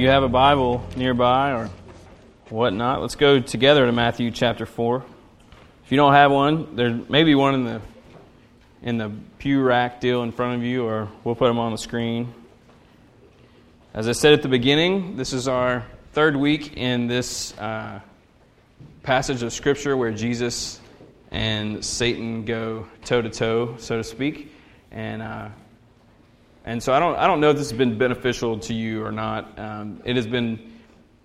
you 0.00 0.08
have 0.08 0.22
a 0.22 0.28
Bible 0.28 0.82
nearby 0.96 1.52
or 1.52 1.70
whatnot, 2.48 3.02
let's 3.02 3.16
go 3.16 3.38
together 3.38 3.84
to 3.84 3.92
Matthew 3.92 4.30
chapter 4.30 4.64
4. 4.64 5.04
If 5.84 5.92
you 5.92 5.98
don't 5.98 6.14
have 6.14 6.32
one, 6.32 6.74
there 6.74 6.90
may 7.08 7.22
be 7.22 7.34
one 7.34 7.54
in 7.54 7.64
the, 7.64 7.80
in 8.82 8.96
the 8.96 9.12
pew 9.40 9.62
rack 9.62 10.02
deal 10.02 10.22
in 10.22 10.32
front 10.32 10.54
of 10.54 10.62
you, 10.62 10.84
or 10.84 11.08
we'll 11.24 11.34
put 11.34 11.48
them 11.48 11.58
on 11.58 11.72
the 11.72 11.78
screen. 11.78 12.34
As 13.94 14.06
I 14.06 14.12
said 14.12 14.34
at 14.34 14.42
the 14.42 14.48
beginning, 14.48 15.16
this 15.16 15.32
is 15.32 15.48
our 15.48 15.86
third 16.12 16.36
week 16.36 16.76
in 16.76 17.06
this 17.06 17.56
uh, 17.58 18.00
passage 19.02 19.42
of 19.42 19.50
Scripture 19.54 19.96
where 19.96 20.12
Jesus 20.12 20.78
and 21.30 21.82
Satan 21.82 22.44
go 22.44 22.86
toe 23.06 23.22
to 23.22 23.30
toe, 23.30 23.76
so 23.78 23.96
to 23.96 24.04
speak. 24.04 24.52
And 24.90 25.22
uh, 25.22 25.48
and 26.66 26.82
so 26.82 26.92
I 26.92 27.00
don't, 27.00 27.16
I 27.16 27.26
don't 27.26 27.40
know 27.40 27.48
if 27.48 27.56
this 27.56 27.70
has 27.70 27.78
been 27.78 27.96
beneficial 27.96 28.58
to 28.58 28.74
you 28.74 29.02
or 29.02 29.10
not. 29.10 29.58
Um, 29.58 30.02
it 30.04 30.16
has 30.16 30.26
been 30.26 30.70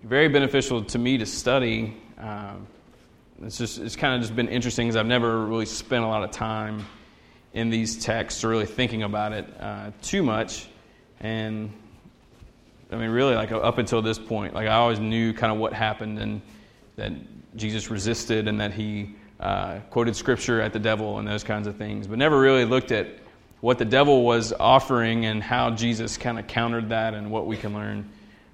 very 0.02 0.28
beneficial 0.28 0.82
to 0.84 0.98
me 0.98 1.18
to 1.18 1.26
study. 1.26 1.94
Um, 2.16 2.66
it's 3.42 3.58
just 3.58 3.78
it's 3.78 3.94
kind 3.94 4.14
of 4.14 4.22
just 4.22 4.34
been 4.34 4.48
interesting 4.48 4.86
because 4.86 4.96
I've 4.96 5.04
never 5.04 5.44
really 5.44 5.66
spent 5.66 6.02
a 6.02 6.08
lot 6.08 6.24
of 6.24 6.30
time 6.30 6.86
in 7.56 7.70
these 7.70 7.96
texts 7.96 8.44
or 8.44 8.50
really 8.50 8.66
thinking 8.66 9.02
about 9.02 9.32
it 9.32 9.46
uh, 9.58 9.90
too 10.02 10.22
much. 10.22 10.68
And 11.20 11.72
I 12.92 12.96
mean, 12.96 13.08
really, 13.08 13.34
like 13.34 13.50
up 13.50 13.78
until 13.78 14.02
this 14.02 14.18
point, 14.18 14.52
like 14.52 14.68
I 14.68 14.74
always 14.74 15.00
knew 15.00 15.32
kind 15.32 15.50
of 15.50 15.58
what 15.58 15.72
happened 15.72 16.18
and 16.18 16.42
that 16.96 17.12
Jesus 17.56 17.90
resisted 17.90 18.46
and 18.46 18.60
that 18.60 18.74
he 18.74 19.14
uh, 19.40 19.78
quoted 19.88 20.14
scripture 20.16 20.60
at 20.60 20.74
the 20.74 20.78
devil 20.78 21.18
and 21.18 21.26
those 21.26 21.44
kinds 21.44 21.66
of 21.66 21.76
things, 21.76 22.06
but 22.06 22.18
never 22.18 22.38
really 22.38 22.66
looked 22.66 22.92
at 22.92 23.08
what 23.62 23.78
the 23.78 23.86
devil 23.86 24.22
was 24.22 24.52
offering 24.52 25.24
and 25.24 25.42
how 25.42 25.70
Jesus 25.70 26.18
kind 26.18 26.38
of 26.38 26.46
countered 26.46 26.90
that 26.90 27.14
and 27.14 27.30
what 27.30 27.46
we 27.46 27.56
can 27.56 27.72
learn. 27.72 28.06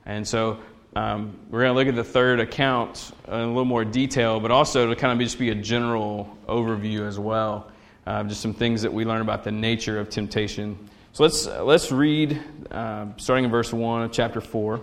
And 0.06 0.26
so 0.26 0.60
um, 0.94 1.36
we're 1.50 1.62
going 1.62 1.74
to 1.74 1.78
look 1.78 1.88
at 1.88 1.96
the 1.96 2.04
third 2.04 2.38
account 2.38 3.10
in 3.26 3.34
a 3.34 3.46
little 3.48 3.64
more 3.64 3.84
detail, 3.84 4.38
but 4.38 4.52
also 4.52 4.90
to 4.90 4.94
kind 4.94 5.12
of 5.12 5.26
just 5.26 5.40
be 5.40 5.50
a 5.50 5.56
general 5.56 6.38
overview 6.48 7.00
as 7.00 7.18
well. 7.18 7.71
Uh, 8.06 8.24
just 8.24 8.40
some 8.40 8.54
things 8.54 8.82
that 8.82 8.92
we 8.92 9.04
learn 9.04 9.20
about 9.20 9.44
the 9.44 9.52
nature 9.52 10.00
of 10.00 10.10
temptation. 10.10 10.76
So 11.12 11.22
let's, 11.22 11.46
let's 11.46 11.92
read, 11.92 12.40
uh, 12.70 13.06
starting 13.16 13.44
in 13.44 13.50
verse 13.50 13.72
1 13.72 14.02
of 14.02 14.12
chapter 14.12 14.40
4. 14.40 14.80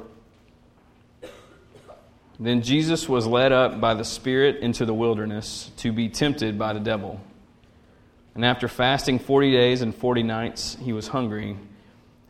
Then 2.40 2.62
Jesus 2.62 3.10
was 3.10 3.28
led 3.28 3.52
up 3.52 3.82
by 3.82 3.94
the 3.94 4.06
Spirit 4.06 4.58
into 4.58 4.86
the 4.86 4.94
wilderness 4.94 5.72
to 5.78 5.92
be 5.92 6.08
tempted 6.08 6.58
by 6.58 6.72
the 6.72 6.80
devil. 6.80 7.20
And 8.36 8.46
after 8.46 8.70
fasting 8.70 9.20
40 9.20 9.52
days 9.52 9.82
and 9.82 9.94
40 9.94 10.24
nights, 10.24 10.78
he 10.82 10.94
was 10.94 11.10
hungry. 11.10 11.58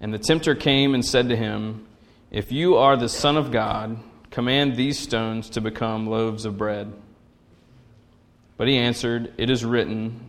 And 0.01 0.11
the 0.11 0.17
tempter 0.17 0.55
came 0.55 0.95
and 0.95 1.05
said 1.05 1.29
to 1.29 1.35
him, 1.35 1.85
If 2.31 2.51
you 2.51 2.77
are 2.77 2.97
the 2.97 3.09
Son 3.09 3.37
of 3.37 3.51
God, 3.51 3.99
command 4.31 4.75
these 4.75 4.97
stones 4.97 5.51
to 5.51 5.61
become 5.61 6.07
loaves 6.07 6.45
of 6.45 6.57
bread. 6.57 6.91
But 8.57 8.67
he 8.67 8.77
answered, 8.77 9.33
It 9.37 9.51
is 9.51 9.63
written, 9.63 10.28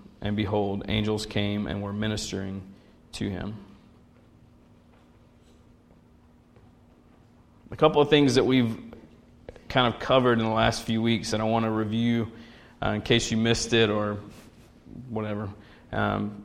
and 0.21 0.35
behold, 0.35 0.85
angels 0.87 1.25
came 1.25 1.67
and 1.67 1.81
were 1.81 1.93
ministering 1.93 2.61
to 3.13 3.29
him. 3.29 3.55
A 7.71 7.75
couple 7.75 8.01
of 8.01 8.09
things 8.09 8.35
that 8.35 8.45
we've 8.45 8.77
kind 9.69 9.93
of 9.93 9.99
covered 9.99 10.39
in 10.39 10.45
the 10.45 10.51
last 10.51 10.83
few 10.83 11.01
weeks 11.01 11.31
that 11.31 11.39
I 11.39 11.45
want 11.45 11.65
to 11.65 11.71
review 11.71 12.31
uh, 12.83 12.89
in 12.89 13.01
case 13.01 13.31
you 13.31 13.37
missed 13.37 13.73
it 13.73 13.89
or 13.89 14.17
whatever. 15.09 15.49
Um, 15.91 16.43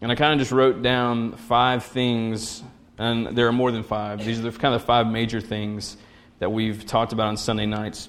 and 0.00 0.12
I 0.12 0.14
kind 0.14 0.34
of 0.34 0.38
just 0.38 0.52
wrote 0.52 0.82
down 0.82 1.32
five 1.32 1.84
things, 1.84 2.62
and 2.98 3.36
there 3.36 3.48
are 3.48 3.52
more 3.52 3.72
than 3.72 3.82
five. 3.82 4.24
These 4.24 4.38
are 4.38 4.50
the 4.50 4.52
kind 4.52 4.74
of 4.74 4.82
the 4.82 4.86
five 4.86 5.06
major 5.06 5.40
things 5.40 5.96
that 6.38 6.52
we've 6.52 6.86
talked 6.86 7.12
about 7.12 7.28
on 7.28 7.36
Sunday 7.36 7.66
nights, 7.66 8.08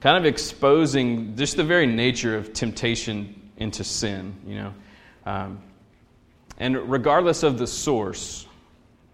kind 0.00 0.16
of 0.16 0.26
exposing 0.26 1.34
just 1.36 1.56
the 1.56 1.64
very 1.64 1.86
nature 1.86 2.36
of 2.36 2.52
temptation 2.52 3.43
into 3.56 3.84
sin, 3.84 4.34
you 4.46 4.56
know. 4.56 4.74
Um, 5.26 5.60
and 6.58 6.90
regardless 6.90 7.42
of 7.42 7.58
the 7.58 7.66
source, 7.66 8.46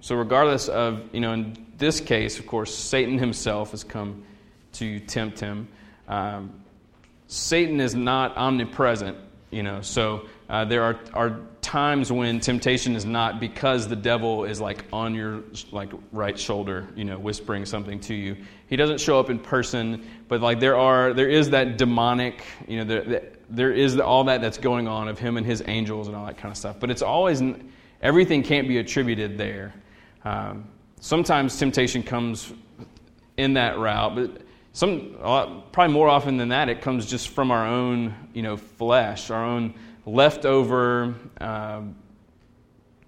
so 0.00 0.14
regardless 0.14 0.68
of, 0.68 1.02
you 1.12 1.20
know, 1.20 1.32
in 1.32 1.66
this 1.78 2.00
case, 2.00 2.38
of 2.38 2.46
course, 2.46 2.74
Satan 2.74 3.18
himself 3.18 3.70
has 3.70 3.84
come 3.84 4.24
to 4.72 5.00
tempt 5.00 5.40
him. 5.40 5.68
Um, 6.08 6.62
Satan 7.26 7.80
is 7.80 7.94
not 7.94 8.36
omnipresent 8.36 9.16
you 9.50 9.64
know, 9.64 9.80
so 9.80 10.26
uh, 10.48 10.64
there 10.64 10.84
are, 10.84 11.00
are 11.12 11.40
times 11.60 12.12
when 12.12 12.38
temptation 12.38 12.94
is 12.94 13.04
not 13.04 13.40
because 13.40 13.88
the 13.88 13.96
devil 13.96 14.44
is 14.44 14.60
like 14.60 14.84
on 14.92 15.12
your 15.12 15.42
like 15.72 15.90
right 16.12 16.38
shoulder, 16.38 16.86
you 16.94 17.04
know, 17.04 17.18
whispering 17.18 17.66
something 17.66 17.98
to 18.00 18.14
you. 18.14 18.36
He 18.68 18.76
doesn't 18.76 19.00
show 19.00 19.18
up 19.18 19.28
in 19.28 19.40
person, 19.40 20.08
but 20.28 20.40
like 20.40 20.60
there 20.60 20.76
are 20.76 21.12
there 21.12 21.28
is 21.28 21.50
that 21.50 21.78
demonic, 21.78 22.44
you 22.68 22.78
know, 22.78 22.84
there, 22.84 23.22
there 23.50 23.72
is 23.72 23.98
all 23.98 24.24
that 24.24 24.40
that's 24.40 24.58
going 24.58 24.88
on 24.88 25.08
of 25.08 25.18
him 25.18 25.36
and 25.36 25.44
his 25.44 25.62
angels 25.66 26.06
and 26.06 26.16
all 26.16 26.24
that 26.26 26.38
kind 26.38 26.52
of 26.52 26.56
stuff. 26.56 26.76
But 26.78 26.90
it's 26.90 27.02
always 27.02 27.42
everything 28.00 28.42
can't 28.42 28.68
be 28.68 28.78
attributed 28.78 29.36
there. 29.36 29.74
Um, 30.24 30.68
sometimes 31.00 31.58
temptation 31.58 32.02
comes 32.02 32.52
in 33.36 33.54
that 33.54 33.78
route, 33.78 34.14
but 34.14 34.42
some, 34.72 35.16
probably 35.72 35.92
more 35.92 36.08
often 36.08 36.36
than 36.36 36.50
that, 36.50 36.68
it 36.68 36.80
comes 36.80 37.06
just 37.06 37.30
from 37.30 37.50
our 37.50 37.66
own, 37.66 38.14
you 38.32 38.42
know, 38.42 38.56
flesh, 38.56 39.30
our 39.30 39.44
own 39.44 39.74
leftover, 40.06 41.14
uh, 41.40 41.80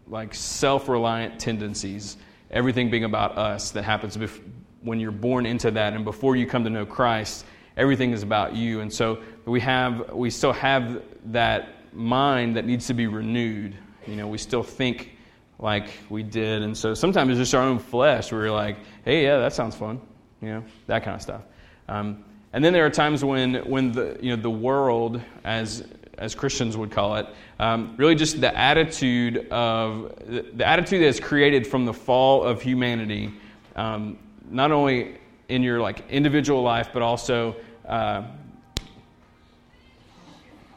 like 0.09 0.35
self-reliant 0.35 1.39
tendencies. 1.39 2.17
Everything 2.51 2.91
being 2.91 3.05
about 3.05 3.39
us 3.39 3.71
that 3.71 3.85
happens 3.85 4.17
bef- 4.17 4.41
when 4.81 4.99
you're 4.99 5.13
born 5.13 5.47
into 5.47 5.71
that, 5.71 5.93
and 5.93 6.05
before 6.05 6.35
you 6.35 6.47
come 6.47 6.65
to 6.65 6.71
know 6.71 6.85
Christ, 6.85 7.45
everything 7.77 8.13
is 8.13 8.23
about 8.23 8.55
you. 8.55 8.81
And 8.81 8.93
so 8.93 9.23
we 9.45 9.61
have, 9.61 10.13
we 10.13 10.31
still 10.31 10.53
have 10.53 11.03
that 11.27 11.93
mind 11.95 12.57
that 12.57 12.65
needs 12.65 12.87
to 12.87 12.95
be 12.95 13.07
renewed. 13.07 13.77
You 14.07 14.17
know, 14.17 14.29
we 14.29 14.39
still 14.39 14.63
think 14.63 15.11
like 15.59 15.89
we 16.11 16.23
did, 16.23 16.63
and 16.63 16.77
so 16.77 16.93
sometimes 16.93 17.31
it's 17.31 17.39
just 17.39 17.55
our 17.55 17.63
own 17.63 17.79
flesh 17.79 18.33
we're 18.33 18.51
like, 18.51 18.79
"Hey, 19.05 19.23
yeah, 19.23 19.39
that 19.39 19.53
sounds 19.53 19.77
fun," 19.77 20.01
you 20.41 20.49
know, 20.49 20.65
that 20.89 21.05
kind 21.05 21.15
of 21.15 21.23
stuff. 21.23 21.43
Um, 21.89 22.25
and 22.53 22.65
then 22.65 22.73
there 22.73 22.85
are 22.85 22.91
times 22.91 23.25
when, 23.25 23.55
when 23.69 23.93
the, 23.93 24.19
you 24.21 24.37
know, 24.37 24.43
the 24.43 24.51
world, 24.51 25.23
as, 25.43 25.85
as 26.19 26.35
Christians 26.35 26.77
would 26.77 26.91
call 26.91 27.17
it, 27.17 27.27
um, 27.59 27.95
really 27.97 28.15
just 28.15 28.41
the 28.41 28.57
attitude 28.57 29.49
of 29.51 30.15
the, 30.27 30.45
the, 30.55 30.67
attitude 30.67 31.03
that's 31.03 31.19
created 31.19 31.67
from 31.67 31.87
the 31.87 31.95
fall 31.95 32.43
of 32.43 32.61
humanity, 32.61 33.33
um, 33.75 34.19
not 34.51 34.71
only 34.71 35.17
in 35.53 35.63
your 35.63 35.81
like 35.81 36.09
individual 36.09 36.63
life, 36.63 36.89
but 36.93 37.03
also. 37.03 37.55
Uh, 37.87 38.23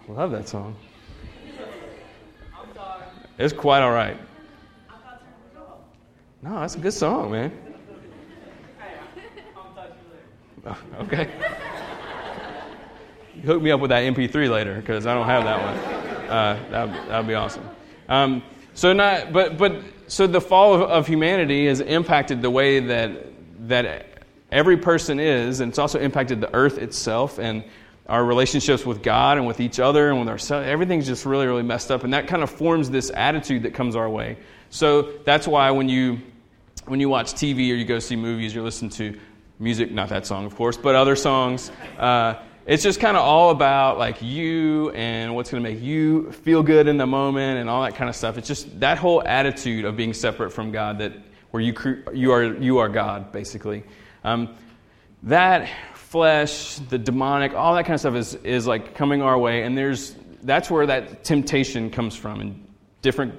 love 0.07 0.31
that 0.31 0.47
song. 0.47 0.75
It's 3.37 3.53
quite 3.53 3.81
all 3.81 3.91
right. 3.91 4.17
No, 6.41 6.59
that's 6.59 6.75
a 6.75 6.79
good 6.79 6.93
song, 6.93 7.31
man. 7.31 7.51
Okay. 10.99 11.29
Hook 13.45 13.61
me 13.61 13.69
up 13.69 13.79
with 13.79 13.89
that 13.89 14.01
MP3 14.01 14.49
later 14.49 14.77
because 14.77 15.05
I 15.05 15.13
don't 15.13 15.27
have 15.27 15.43
that 15.43 15.61
one. 15.61 15.75
Uh, 16.27 16.59
that 16.71 17.07
that 17.07 17.17
would 17.19 17.27
be 17.27 17.35
awesome. 17.35 17.69
Um, 18.09 18.41
so 18.73 18.91
not, 18.91 19.31
but 19.31 19.59
but 19.59 19.83
so 20.07 20.25
the 20.25 20.41
fall 20.41 20.73
of, 20.73 20.81
of 20.81 21.07
humanity 21.07 21.67
has 21.67 21.81
impacted 21.81 22.41
the 22.41 22.49
way 22.49 22.79
that 22.79 23.11
that 23.67 24.14
every 24.55 24.77
person 24.77 25.19
is, 25.19 25.59
and 25.59 25.69
it's 25.69 25.77
also 25.77 25.99
impacted 25.99 26.39
the 26.39 26.51
earth 26.55 26.77
itself 26.77 27.37
and 27.39 27.63
our 28.07 28.23
relationships 28.23 28.85
with 28.85 29.03
God 29.03 29.37
and 29.37 29.45
with 29.45 29.59
each 29.59 29.79
other 29.79 30.09
and 30.09 30.19
with 30.19 30.29
ourselves. 30.29 30.65
Everything's 30.67 31.05
just 31.05 31.25
really, 31.25 31.45
really 31.45 31.63
messed 31.63 31.91
up, 31.91 32.03
and 32.03 32.13
that 32.13 32.27
kind 32.27 32.41
of 32.41 32.49
forms 32.49 32.89
this 32.89 33.11
attitude 33.13 33.63
that 33.63 33.73
comes 33.73 33.95
our 33.95 34.09
way. 34.09 34.37
So 34.69 35.13
that's 35.25 35.47
why 35.47 35.71
when 35.71 35.89
you 35.89 36.21
when 36.85 36.99
you 36.99 37.09
watch 37.09 37.33
TV 37.33 37.71
or 37.71 37.75
you 37.75 37.85
go 37.85 37.99
see 37.99 38.15
movies, 38.15 38.55
you 38.55 38.63
listen 38.63 38.89
to 38.91 39.19
music, 39.59 39.91
not 39.91 40.09
that 40.09 40.25
song, 40.25 40.45
of 40.45 40.55
course, 40.55 40.77
but 40.77 40.95
other 40.95 41.15
songs. 41.15 41.71
Uh, 41.97 42.35
it's 42.67 42.83
just 42.83 42.99
kind 42.99 43.17
of 43.17 43.23
all 43.23 43.49
about 43.49 43.97
like 43.97 44.21
you 44.21 44.91
and 44.91 45.35
what's 45.35 45.51
going 45.51 45.63
to 45.63 45.69
make 45.69 45.81
you 45.81 46.31
feel 46.31 46.63
good 46.63 46.87
in 46.87 46.97
the 46.97 47.05
moment 47.05 47.59
and 47.59 47.69
all 47.69 47.83
that 47.83 47.95
kind 47.95 48.09
of 48.09 48.15
stuff. 48.15 48.37
It's 48.37 48.47
just 48.47 48.79
that 48.79 48.97
whole 48.97 49.21
attitude 49.25 49.83
of 49.83 49.97
being 49.97 50.13
separate 50.13 50.51
from 50.51 50.71
God 50.71 50.99
that 50.99 51.13
where 51.51 51.61
you 51.61 51.73
you 52.13 52.31
are 52.31 52.43
you 52.43 52.77
are 52.77 52.89
God 52.89 53.31
basically. 53.31 53.83
Um, 54.25 54.55
that 55.23 55.69
flesh, 55.93 56.77
the 56.89 56.97
demonic, 56.97 57.53
all 57.53 57.75
that 57.75 57.83
kind 57.83 57.93
of 57.93 57.99
stuff 57.99 58.15
is 58.15 58.35
is 58.35 58.65
like 58.65 58.95
coming 58.95 59.21
our 59.21 59.37
way, 59.37 59.61
and 59.61 59.77
there's 59.77 60.15
that's 60.41 60.69
where 60.69 60.87
that 60.87 61.23
temptation 61.23 61.91
comes 61.91 62.15
from 62.15 62.41
in 62.41 62.67
different 63.03 63.35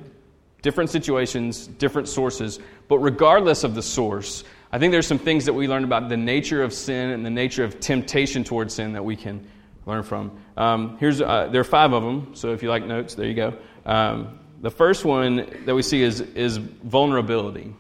different 0.63 0.91
situations, 0.91 1.67
different 1.67 2.09
sources. 2.09 2.61
But 2.87 2.99
regardless 2.99 3.65
of 3.65 3.75
the 3.75 3.83
source, 3.83 4.45
I 4.71 4.79
think 4.79 4.93
there's 4.93 5.09
some 5.09 5.19
things 5.19 5.45
that 5.47 5.55
we 5.55 5.67
learn 5.67 5.83
about 5.83 6.09
the 6.09 6.17
nature 6.17 6.63
of 6.63 6.73
sin 6.73 7.11
and 7.11 7.27
the 7.27 7.31
nature 7.31 7.65
of 7.65 7.81
temptation 7.81 8.45
towards 8.45 8.75
sin 8.75 8.93
that 8.93 9.05
we 9.05 9.17
can 9.17 9.45
learn 9.87 10.05
from. 10.05 10.39
Um, 10.57 10.99
here's 10.99 11.21
uh, 11.21 11.49
there 11.51 11.61
are 11.61 11.65
five 11.65 11.93
of 11.93 12.05
them, 12.05 12.35
so 12.35 12.53
if 12.53 12.63
you 12.63 12.69
like 12.69 12.85
notes, 12.85 13.17
there 13.17 13.27
you 13.27 13.35
go. 13.35 13.55
Um, 13.85 14.39
the 14.63 14.71
first 14.71 15.05
one 15.05 15.49
that 15.65 15.75
we 15.75 15.83
see 15.83 16.01
is 16.01 16.21
is 16.21 16.59
vulnerability. 16.59 17.75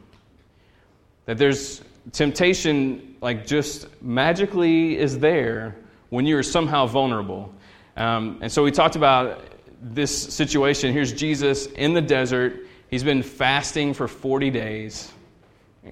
That 1.27 1.39
there's 1.39 1.83
temptation, 2.13 3.17
like 3.21 3.47
just 3.47 3.87
magically, 4.03 4.99
is 4.99 5.19
there 5.19 5.77
when 6.11 6.27
you're 6.27 6.43
somehow 6.43 6.87
vulnerable. 6.87 7.53
Um, 7.97 8.39
and 8.43 8.51
so 8.51 8.63
we 8.63 8.71
talked 8.71 8.97
about 8.97 9.43
this 9.81 10.35
situation. 10.35 10.93
Here's 10.93 11.13
Jesus 11.13 11.67
in 11.67 11.95
the 11.95 12.03
desert. 12.03 12.67
He's 12.89 13.05
been 13.05 13.23
fasting 13.23 13.95
for 13.95 14.07
40 14.07 14.51
days 14.51 15.13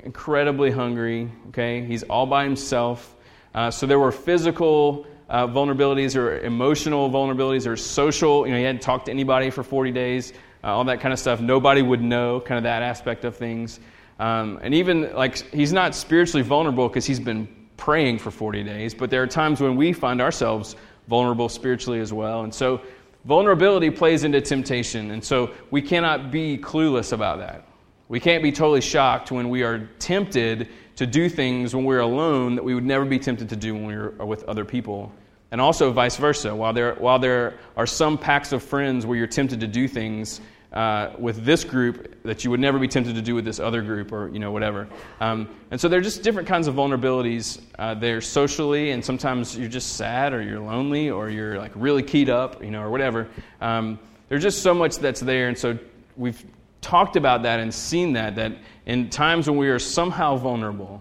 incredibly 0.02 0.70
hungry. 0.70 1.30
Okay, 1.48 1.84
he's 1.84 2.02
all 2.04 2.26
by 2.26 2.44
himself. 2.44 3.14
Uh, 3.54 3.70
so 3.70 3.86
there 3.86 3.98
were 3.98 4.12
physical 4.12 5.06
uh, 5.28 5.46
vulnerabilities, 5.46 6.16
or 6.16 6.40
emotional 6.40 7.10
vulnerabilities, 7.10 7.66
or 7.66 7.76
social. 7.76 8.46
You 8.46 8.52
know, 8.52 8.58
he 8.58 8.64
hadn't 8.64 8.82
talked 8.82 9.06
to 9.06 9.12
anybody 9.12 9.50
for 9.50 9.62
40 9.62 9.92
days. 9.92 10.32
Uh, 10.62 10.68
all 10.68 10.84
that 10.84 11.00
kind 11.00 11.12
of 11.12 11.18
stuff. 11.18 11.40
Nobody 11.40 11.82
would 11.82 12.02
know. 12.02 12.40
Kind 12.40 12.58
of 12.58 12.64
that 12.64 12.82
aspect 12.82 13.24
of 13.24 13.36
things. 13.36 13.80
Um, 14.18 14.60
and 14.62 14.74
even 14.74 15.12
like 15.14 15.36
he's 15.52 15.72
not 15.72 15.94
spiritually 15.94 16.42
vulnerable 16.42 16.88
because 16.88 17.04
he's 17.04 17.20
been 17.20 17.48
praying 17.76 18.18
for 18.18 18.30
40 18.30 18.62
days. 18.62 18.94
But 18.94 19.10
there 19.10 19.22
are 19.22 19.26
times 19.26 19.60
when 19.60 19.76
we 19.76 19.92
find 19.92 20.20
ourselves 20.20 20.76
vulnerable 21.08 21.48
spiritually 21.48 22.00
as 22.00 22.12
well. 22.12 22.42
And 22.42 22.54
so 22.54 22.80
vulnerability 23.24 23.90
plays 23.90 24.24
into 24.24 24.40
temptation. 24.40 25.10
And 25.10 25.22
so 25.22 25.50
we 25.70 25.82
cannot 25.82 26.30
be 26.30 26.56
clueless 26.58 27.12
about 27.12 27.38
that. 27.38 27.66
We 28.08 28.20
can't 28.20 28.42
be 28.42 28.52
totally 28.52 28.80
shocked 28.80 29.32
when 29.32 29.48
we 29.48 29.62
are 29.62 29.88
tempted 29.98 30.68
to 30.96 31.06
do 31.06 31.28
things 31.28 31.74
when 31.74 31.84
we're 31.84 32.00
alone 32.00 32.54
that 32.54 32.62
we 32.62 32.74
would 32.74 32.84
never 32.84 33.04
be 33.04 33.18
tempted 33.18 33.48
to 33.48 33.56
do 33.56 33.74
when 33.74 33.86
we 33.86 33.94
are 33.94 34.26
with 34.26 34.44
other 34.44 34.64
people. 34.64 35.10
And 35.50 35.60
also 35.60 35.90
vice 35.90 36.16
versa. 36.16 36.54
While 36.54 36.72
there, 36.72 36.94
while 36.94 37.18
there 37.18 37.54
are 37.76 37.86
some 37.86 38.18
packs 38.18 38.52
of 38.52 38.62
friends 38.62 39.06
where 39.06 39.16
you're 39.16 39.26
tempted 39.26 39.60
to 39.60 39.66
do 39.66 39.88
things 39.88 40.40
uh, 40.74 41.12
with 41.18 41.44
this 41.44 41.64
group 41.64 42.20
that 42.24 42.44
you 42.44 42.50
would 42.50 42.60
never 42.60 42.78
be 42.78 42.88
tempted 42.88 43.14
to 43.14 43.22
do 43.22 43.34
with 43.34 43.44
this 43.44 43.60
other 43.60 43.80
group 43.80 44.12
or 44.12 44.28
you 44.28 44.40
know 44.40 44.50
whatever. 44.50 44.88
Um, 45.20 45.48
and 45.70 45.80
so 45.80 45.88
they're 45.88 46.00
just 46.00 46.22
different 46.22 46.48
kinds 46.48 46.66
of 46.66 46.74
vulnerabilities. 46.74 47.60
Uh, 47.78 48.20
socially, 48.20 48.90
and 48.90 49.04
sometimes 49.04 49.56
you're 49.56 49.68
just 49.68 49.96
sad 49.96 50.32
or 50.32 50.42
you're 50.42 50.60
lonely 50.60 51.10
or 51.10 51.30
you're 51.30 51.58
like 51.58 51.72
really 51.74 52.02
keyed 52.02 52.28
up, 52.28 52.62
you 52.62 52.70
know, 52.70 52.82
or 52.82 52.90
whatever. 52.90 53.28
Um, 53.60 53.98
there's 54.28 54.42
just 54.42 54.62
so 54.62 54.74
much 54.74 54.96
that's 54.96 55.20
there, 55.20 55.48
and 55.48 55.56
so 55.56 55.78
we've 56.16 56.44
talked 56.80 57.16
about 57.16 57.42
that 57.44 57.60
and 57.60 57.72
seen 57.72 58.12
that, 58.12 58.36
that 58.36 58.52
in 58.84 59.08
times 59.08 59.48
when 59.48 59.56
we 59.56 59.68
are 59.68 59.78
somehow 59.78 60.36
vulnerable, 60.36 61.00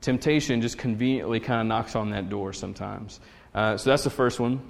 temptation 0.00 0.60
just 0.60 0.78
conveniently 0.78 1.38
kind 1.38 1.60
of 1.60 1.66
knocks 1.66 1.94
on 1.94 2.10
that 2.10 2.30
door 2.30 2.52
sometimes. 2.52 3.20
Uh, 3.54 3.76
so 3.76 3.90
that's 3.90 4.04
the 4.04 4.10
first 4.10 4.40
one. 4.40 4.60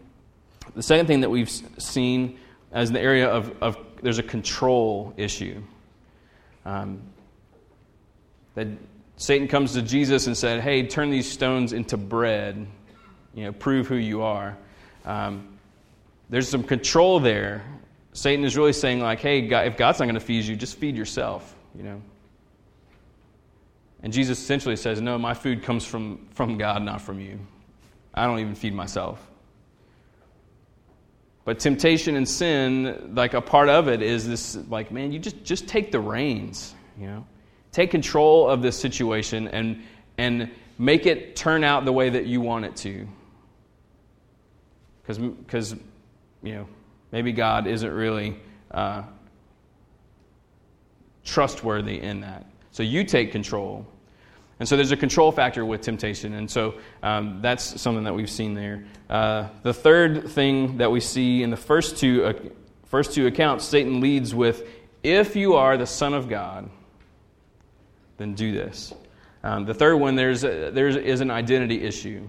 The 0.74 0.82
second 0.82 1.06
thing 1.06 1.20
that 1.20 1.30
we've 1.30 1.50
seen 1.50 2.38
as 2.72 2.90
the 2.90 3.00
area 3.00 3.28
of, 3.28 3.62
of 3.62 3.78
there's 4.06 4.18
a 4.18 4.22
control 4.22 5.12
issue. 5.16 5.60
Um, 6.64 7.02
that 8.54 8.68
Satan 9.16 9.48
comes 9.48 9.72
to 9.74 9.82
Jesus 9.82 10.26
and 10.26 10.36
said, 10.36 10.60
"Hey, 10.60 10.86
turn 10.86 11.10
these 11.10 11.30
stones 11.30 11.72
into 11.72 11.96
bread. 11.96 12.66
You 13.34 13.44
know, 13.44 13.52
prove 13.52 13.86
who 13.86 13.96
you 13.96 14.22
are." 14.22 14.56
Um, 15.04 15.58
there's 16.30 16.48
some 16.48 16.64
control 16.64 17.20
there 17.20 17.64
Satan 18.16 18.46
is 18.46 18.56
really 18.56 18.72
saying, 18.72 19.00
like, 19.00 19.20
hey, 19.20 19.42
God, 19.42 19.66
if 19.66 19.76
God's 19.76 19.98
not 19.98 20.06
going 20.06 20.14
to 20.14 20.20
feed 20.20 20.46
you, 20.46 20.56
just 20.56 20.78
feed 20.78 20.96
yourself, 20.96 21.54
you 21.76 21.82
know. 21.82 22.00
And 24.02 24.10
Jesus 24.10 24.38
essentially 24.38 24.76
says, 24.76 25.02
no, 25.02 25.18
my 25.18 25.34
food 25.34 25.62
comes 25.62 25.84
from, 25.84 26.26
from 26.32 26.56
God, 26.56 26.82
not 26.82 27.02
from 27.02 27.20
you. 27.20 27.38
I 28.14 28.24
don't 28.24 28.38
even 28.38 28.54
feed 28.54 28.72
myself. 28.72 29.20
But 31.46 31.58
temptation 31.58 32.16
and 32.16 32.28
sin, 32.28 33.12
like 33.14 33.32
a 33.32 33.40
part 33.40 33.70
of 33.70 33.88
it 33.88 34.02
is 34.02 34.28
this, 34.28 34.56
like, 34.68 34.92
man, 34.92 35.12
you 35.12 35.18
just, 35.18 35.42
just 35.44 35.66
take 35.66 35.90
the 35.90 36.00
reins, 36.00 36.74
you 37.00 37.06
know. 37.06 37.26
Take 37.72 37.90
control 37.90 38.48
of 38.48 38.60
this 38.60 38.78
situation 38.78 39.48
and, 39.48 39.82
and 40.18 40.50
make 40.78 41.06
it 41.06 41.36
turn 41.36 41.64
out 41.64 41.86
the 41.86 41.92
way 41.92 42.10
that 42.10 42.26
you 42.26 42.42
want 42.42 42.66
it 42.66 42.76
to. 42.76 43.08
Because, 45.02 45.18
cuz 45.46 45.74
you 46.42 46.54
know, 46.54 46.66
Maybe 47.12 47.32
God 47.32 47.66
isn't 47.66 47.90
really 47.90 48.36
uh, 48.70 49.02
trustworthy 51.24 52.00
in 52.00 52.20
that. 52.20 52.46
So 52.72 52.82
you 52.82 53.04
take 53.04 53.32
control. 53.32 53.86
And 54.58 54.68
so 54.68 54.76
there's 54.76 54.92
a 54.92 54.96
control 54.96 55.32
factor 55.32 55.64
with 55.64 55.82
temptation. 55.82 56.34
And 56.34 56.50
so 56.50 56.74
um, 57.02 57.40
that's 57.42 57.80
something 57.80 58.04
that 58.04 58.14
we've 58.14 58.30
seen 58.30 58.54
there. 58.54 58.84
Uh, 59.10 59.48
the 59.62 59.74
third 59.74 60.28
thing 60.28 60.78
that 60.78 60.90
we 60.90 61.00
see 61.00 61.42
in 61.42 61.50
the 61.50 61.56
first 61.56 61.98
two, 61.98 62.24
uh, 62.24 62.32
first 62.86 63.12
two 63.12 63.26
accounts, 63.26 63.64
Satan 63.64 64.00
leads 64.00 64.34
with 64.34 64.66
if 65.02 65.36
you 65.36 65.54
are 65.54 65.76
the 65.76 65.86
Son 65.86 66.14
of 66.14 66.28
God, 66.28 66.70
then 68.16 68.34
do 68.34 68.52
this. 68.52 68.94
Um, 69.44 69.66
the 69.66 69.74
third 69.74 69.96
one, 69.96 70.16
there's, 70.16 70.42
a, 70.42 70.70
there 70.70 70.88
is 70.88 71.20
an 71.20 71.30
identity 71.30 71.82
issue 71.82 72.26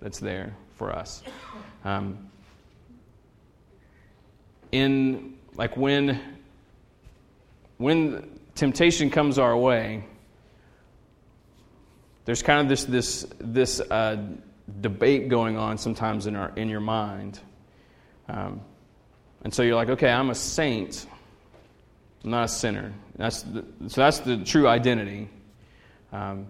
that's 0.00 0.20
there 0.20 0.54
for 0.76 0.92
us. 0.92 1.22
Um, 1.84 2.30
in 4.72 5.36
like 5.56 5.76
when 5.76 6.20
when 7.78 8.38
temptation 8.54 9.08
comes 9.08 9.38
our 9.38 9.56
way, 9.56 10.04
there's 12.24 12.42
kind 12.42 12.60
of 12.60 12.68
this 12.68 12.84
this 12.84 13.26
this 13.38 13.80
uh, 13.80 14.16
debate 14.80 15.28
going 15.28 15.56
on 15.56 15.78
sometimes 15.78 16.26
in 16.26 16.36
our 16.36 16.52
in 16.56 16.68
your 16.68 16.80
mind, 16.80 17.40
um, 18.28 18.60
and 19.42 19.52
so 19.52 19.62
you're 19.62 19.74
like, 19.74 19.90
okay, 19.90 20.10
I'm 20.10 20.30
a 20.30 20.34
saint, 20.34 21.06
I'm 22.24 22.30
not 22.30 22.44
a 22.44 22.48
sinner. 22.48 22.92
That's 23.16 23.42
the, 23.42 23.64
so 23.88 24.00
that's 24.00 24.20
the 24.20 24.38
true 24.44 24.68
identity. 24.68 25.28
Um, 26.12 26.46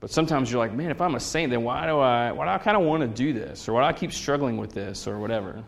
but 0.00 0.10
sometimes 0.10 0.50
you're 0.50 0.58
like, 0.58 0.72
man, 0.72 0.90
if 0.90 1.00
I'm 1.00 1.14
a 1.14 1.20
saint, 1.20 1.50
then 1.50 1.62
why 1.62 1.86
do 1.86 1.98
I 1.98 2.32
why 2.32 2.44
do 2.44 2.50
I 2.50 2.58
kind 2.58 2.76
of 2.76 2.82
want 2.84 3.02
to 3.02 3.08
do 3.08 3.32
this, 3.32 3.68
or 3.68 3.74
why 3.74 3.82
do 3.82 3.86
I 3.86 3.92
keep 3.92 4.12
struggling 4.12 4.56
with 4.56 4.72
this, 4.72 5.06
or 5.06 5.18
whatever? 5.18 5.62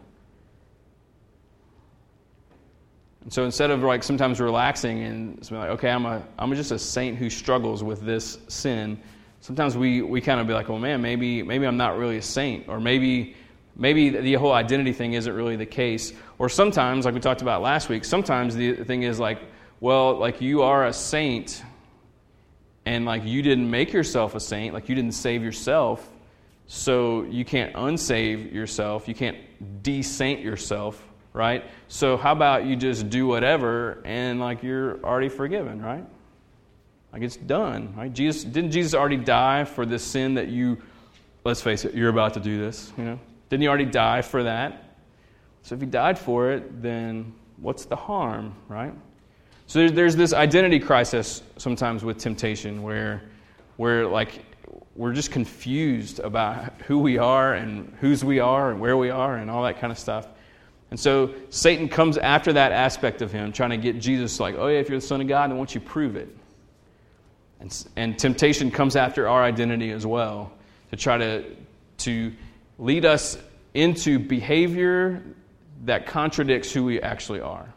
And 3.24 3.32
so 3.32 3.44
instead 3.44 3.70
of 3.70 3.82
like 3.82 4.02
sometimes 4.02 4.38
relaxing 4.38 5.02
and 5.02 5.50
like, 5.50 5.70
okay, 5.70 5.90
I'm, 5.90 6.04
a, 6.04 6.22
I'm 6.38 6.54
just 6.54 6.70
a 6.70 6.78
saint 6.78 7.16
who 7.16 7.30
struggles 7.30 7.82
with 7.82 8.02
this 8.02 8.38
sin, 8.48 9.00
sometimes 9.40 9.76
we, 9.76 10.02
we 10.02 10.20
kind 10.20 10.40
of 10.40 10.46
be 10.46 10.52
like, 10.52 10.68
well, 10.68 10.78
man, 10.78 11.00
maybe, 11.00 11.42
maybe 11.42 11.66
I'm 11.66 11.78
not 11.78 11.96
really 11.96 12.18
a 12.18 12.22
saint. 12.22 12.68
Or 12.68 12.80
maybe, 12.80 13.34
maybe 13.76 14.10
the 14.10 14.34
whole 14.34 14.52
identity 14.52 14.92
thing 14.92 15.14
isn't 15.14 15.32
really 15.32 15.56
the 15.56 15.66
case. 15.66 16.12
Or 16.38 16.50
sometimes, 16.50 17.06
like 17.06 17.14
we 17.14 17.20
talked 17.20 17.40
about 17.40 17.62
last 17.62 17.88
week, 17.88 18.04
sometimes 18.04 18.54
the 18.54 18.84
thing 18.84 19.04
is 19.04 19.18
like, 19.18 19.38
well, 19.80 20.18
like 20.18 20.42
you 20.42 20.62
are 20.62 20.86
a 20.86 20.92
saint 20.92 21.62
and 22.84 23.06
like 23.06 23.24
you 23.24 23.40
didn't 23.40 23.70
make 23.70 23.92
yourself 23.94 24.34
a 24.34 24.40
saint, 24.40 24.74
like 24.74 24.90
you 24.90 24.94
didn't 24.94 25.12
save 25.14 25.42
yourself, 25.42 26.10
so 26.66 27.22
you 27.24 27.44
can't 27.44 27.72
unsave 27.74 28.52
yourself, 28.52 29.08
you 29.08 29.14
can't 29.14 29.38
de-saint 29.82 30.40
yourself 30.40 31.02
right? 31.34 31.64
So 31.88 32.16
how 32.16 32.32
about 32.32 32.64
you 32.64 32.76
just 32.76 33.10
do 33.10 33.26
whatever 33.26 34.00
and 34.06 34.40
like 34.40 34.62
you're 34.62 34.98
already 35.04 35.28
forgiven, 35.28 35.82
right? 35.82 36.04
Like 37.12 37.22
it's 37.22 37.36
done, 37.36 37.92
right? 37.94 38.12
Jesus 38.12 38.44
didn't 38.44 38.70
Jesus 38.70 38.94
already 38.94 39.18
die 39.18 39.64
for 39.64 39.84
the 39.84 39.98
sin 39.98 40.34
that 40.34 40.48
you 40.48 40.80
let's 41.44 41.60
face 41.60 41.84
it, 41.84 41.94
you're 41.94 42.08
about 42.08 42.32
to 42.34 42.40
do 42.40 42.58
this, 42.58 42.92
you 42.96 43.04
know? 43.04 43.18
Didn't 43.50 43.62
he 43.62 43.68
already 43.68 43.84
die 43.84 44.22
for 44.22 44.42
that? 44.44 44.96
So 45.62 45.74
if 45.74 45.80
he 45.80 45.86
died 45.86 46.18
for 46.18 46.50
it, 46.50 46.82
then 46.82 47.34
what's 47.58 47.84
the 47.84 47.96
harm, 47.96 48.54
right? 48.68 48.92
So 49.66 49.78
there's, 49.78 49.92
there's 49.92 50.16
this 50.16 50.32
identity 50.32 50.78
crisis 50.78 51.42
sometimes 51.56 52.04
with 52.04 52.18
temptation 52.18 52.82
where, 52.82 53.22
where 53.76 54.06
like 54.06 54.44
we're 54.94 55.12
just 55.12 55.30
confused 55.30 56.20
about 56.20 56.80
who 56.82 56.98
we 56.98 57.18
are 57.18 57.54
and 57.54 57.92
whose 58.00 58.24
we 58.24 58.40
are 58.40 58.70
and 58.70 58.80
where 58.80 58.96
we 58.96 59.10
are 59.10 59.36
and 59.36 59.50
all 59.50 59.64
that 59.64 59.80
kind 59.80 59.90
of 59.90 59.98
stuff. 59.98 60.28
And 60.90 61.00
so 61.00 61.34
Satan 61.50 61.88
comes 61.88 62.18
after 62.18 62.52
that 62.52 62.72
aspect 62.72 63.22
of 63.22 63.32
him, 63.32 63.52
trying 63.52 63.70
to 63.70 63.76
get 63.76 63.98
Jesus 63.98 64.38
like, 64.38 64.54
oh 64.56 64.68
yeah, 64.68 64.78
if 64.78 64.88
you're 64.88 64.98
the 64.98 65.06
Son 65.06 65.20
of 65.20 65.28
God, 65.28 65.50
then 65.50 65.56
won't 65.56 65.74
you 65.74 65.80
prove 65.80 66.16
it? 66.16 66.28
And, 67.60 67.86
and 67.96 68.18
temptation 68.18 68.70
comes 68.70 68.94
after 68.94 69.28
our 69.28 69.42
identity 69.42 69.90
as 69.90 70.06
well 70.06 70.52
to 70.90 70.96
try 70.96 71.18
to, 71.18 71.44
to 71.98 72.32
lead 72.78 73.04
us 73.04 73.38
into 73.72 74.18
behavior 74.18 75.22
that 75.84 76.06
contradicts 76.06 76.72
who 76.72 76.84
we 76.84 77.00
actually 77.00 77.40
are. 77.40 77.72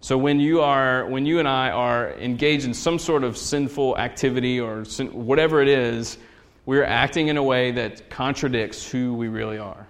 So 0.00 0.16
when 0.16 0.38
you 0.38 0.60
are 0.60 1.06
when 1.06 1.26
you 1.26 1.40
and 1.40 1.48
I 1.48 1.70
are 1.70 2.12
engaged 2.12 2.64
in 2.64 2.74
some 2.74 2.98
sort 2.98 3.24
of 3.24 3.36
sinful 3.36 3.98
activity 3.98 4.60
or 4.60 4.84
sin, 4.84 5.08
whatever 5.08 5.62
it 5.62 5.68
is, 5.68 6.18
we're 6.64 6.84
acting 6.84 7.28
in 7.28 7.36
a 7.36 7.42
way 7.42 7.72
that 7.72 8.08
contradicts 8.10 8.88
who 8.88 9.14
we 9.14 9.28
really 9.28 9.58
are. 9.58 9.86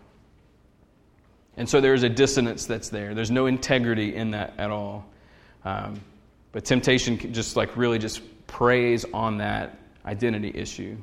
And 1.56 1.68
so 1.68 1.80
there's 1.80 2.02
a 2.02 2.08
dissonance 2.08 2.66
that's 2.66 2.90
there. 2.90 3.14
There's 3.14 3.30
no 3.30 3.46
integrity 3.46 4.14
in 4.14 4.32
that 4.32 4.54
at 4.58 4.70
all. 4.70 5.06
Um, 5.64 6.00
but 6.52 6.64
temptation 6.64 7.32
just 7.32 7.56
like 7.56 7.76
really 7.76 7.98
just 7.98 8.20
preys 8.46 9.04
on 9.12 9.38
that 9.38 9.78
identity 10.04 10.52
issue. 10.54 10.96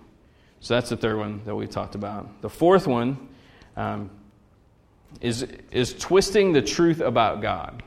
So 0.60 0.75
that's 0.75 0.89
the 0.89 0.98
third 0.98 1.17
one 1.17 1.41
that 1.45 1.55
we 1.55 1.67
talked 1.67 1.95
about. 1.95 2.41
The 2.41 2.50
fourth 2.50 2.88
one 2.88 3.27
um, 3.75 4.10
is, 5.19 5.45
is 5.72 5.93
twisting 5.93 6.53
the 6.53 6.62
truth 6.62 7.01
about 7.01 7.41
God, 7.41 7.83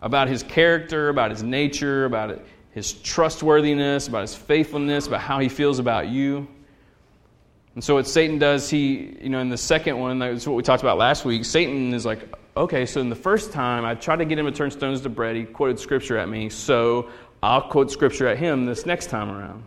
about 0.00 0.28
his 0.28 0.42
character, 0.42 1.08
about 1.08 1.30
his 1.30 1.42
nature, 1.42 2.04
about 2.04 2.40
his 2.70 2.92
trustworthiness, 2.92 4.06
about 4.06 4.22
his 4.22 4.34
faithfulness, 4.34 5.06
about 5.06 5.20
how 5.20 5.40
he 5.40 5.48
feels 5.48 5.78
about 5.80 6.08
you. 6.08 6.46
And 7.74 7.84
so 7.84 7.94
what 7.94 8.06
Satan 8.06 8.38
does, 8.38 8.68
he, 8.68 9.16
you 9.20 9.28
know, 9.28 9.38
in 9.38 9.48
the 9.48 9.56
second 9.56 9.98
one, 9.98 10.18
that's 10.18 10.46
what 10.46 10.56
we 10.56 10.62
talked 10.62 10.82
about 10.82 10.98
last 10.98 11.24
week, 11.24 11.44
Satan 11.44 11.94
is 11.94 12.04
like, 12.04 12.20
okay, 12.56 12.84
so 12.84 13.00
in 13.00 13.08
the 13.08 13.16
first 13.16 13.52
time, 13.52 13.84
I 13.84 13.94
tried 13.94 14.16
to 14.16 14.24
get 14.24 14.38
him 14.38 14.46
to 14.46 14.52
turn 14.52 14.70
stones 14.70 15.00
to 15.02 15.08
bread. 15.08 15.36
He 15.36 15.44
quoted 15.44 15.78
scripture 15.78 16.18
at 16.18 16.28
me, 16.28 16.48
so 16.48 17.10
I'll 17.42 17.62
quote 17.62 17.90
scripture 17.90 18.26
at 18.26 18.38
him 18.38 18.66
this 18.66 18.86
next 18.86 19.06
time 19.06 19.30
around 19.30 19.62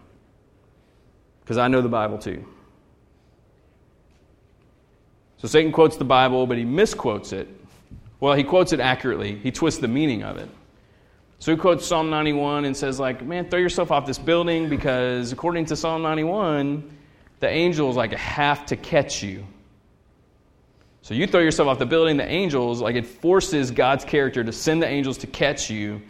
because 1.41 1.57
I 1.57 1.67
know 1.67 1.81
the 1.81 1.89
Bible 1.89 2.17
too. 2.17 2.45
So 5.37 5.47
Satan 5.47 5.71
quotes 5.71 5.97
the 5.97 6.05
Bible, 6.05 6.47
but 6.47 6.57
he 6.57 6.63
misquotes 6.63 7.33
it. 7.33 7.47
Well, 8.19 8.33
he 8.33 8.43
quotes 8.43 8.71
it 8.71 8.79
accurately, 8.79 9.35
he 9.35 9.51
twists 9.51 9.81
the 9.81 9.87
meaning 9.87 10.23
of 10.23 10.37
it. 10.37 10.49
So 11.39 11.51
he 11.51 11.57
quotes 11.57 11.85
Psalm 11.85 12.09
91 12.09 12.63
and 12.63 12.75
says, 12.77 13.01
like, 13.01 13.21
man, 13.21 13.49
throw 13.49 13.59
yourself 13.59 13.91
off 13.91 14.05
this 14.05 14.17
building 14.17 14.69
because 14.69 15.33
according 15.33 15.65
to 15.65 15.75
Psalm 15.75 16.01
91, 16.01 16.89
the 17.43 17.49
angels 17.49 17.95
like 17.95 18.13
have 18.13 18.65
to 18.67 18.75
catch 18.75 19.21
you. 19.21 19.45
So 21.03 21.13
you 21.13 21.27
throw 21.27 21.41
yourself 21.41 21.67
off 21.67 21.79
the 21.79 21.85
building, 21.85 22.17
the 22.17 22.27
angels, 22.27 22.81
like 22.81 22.95
it 22.95 23.05
forces 23.05 23.71
God's 23.71 24.05
character 24.05 24.43
to 24.43 24.51
send 24.51 24.81
the 24.81 24.87
angels 24.87 25.19
to 25.19 25.27
catch 25.27 25.69
you. 25.69 26.01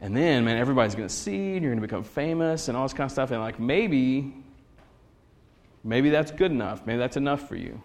And 0.00 0.14
then, 0.14 0.44
man, 0.44 0.58
everybody's 0.58 0.94
going 0.94 1.08
to 1.08 1.14
see, 1.14 1.54
and 1.54 1.62
you're 1.62 1.72
going 1.72 1.80
to 1.80 1.86
become 1.86 2.04
famous 2.04 2.68
and 2.68 2.76
all 2.76 2.82
this 2.82 2.92
kind 2.92 3.06
of 3.06 3.12
stuff. 3.12 3.30
And 3.30 3.40
like 3.40 3.58
maybe 3.58 4.34
Maybe 5.84 6.08
that's 6.08 6.30
good 6.30 6.50
enough. 6.50 6.86
Maybe 6.86 6.98
that's 6.98 7.18
enough 7.18 7.46
for 7.46 7.56
you. 7.56 7.80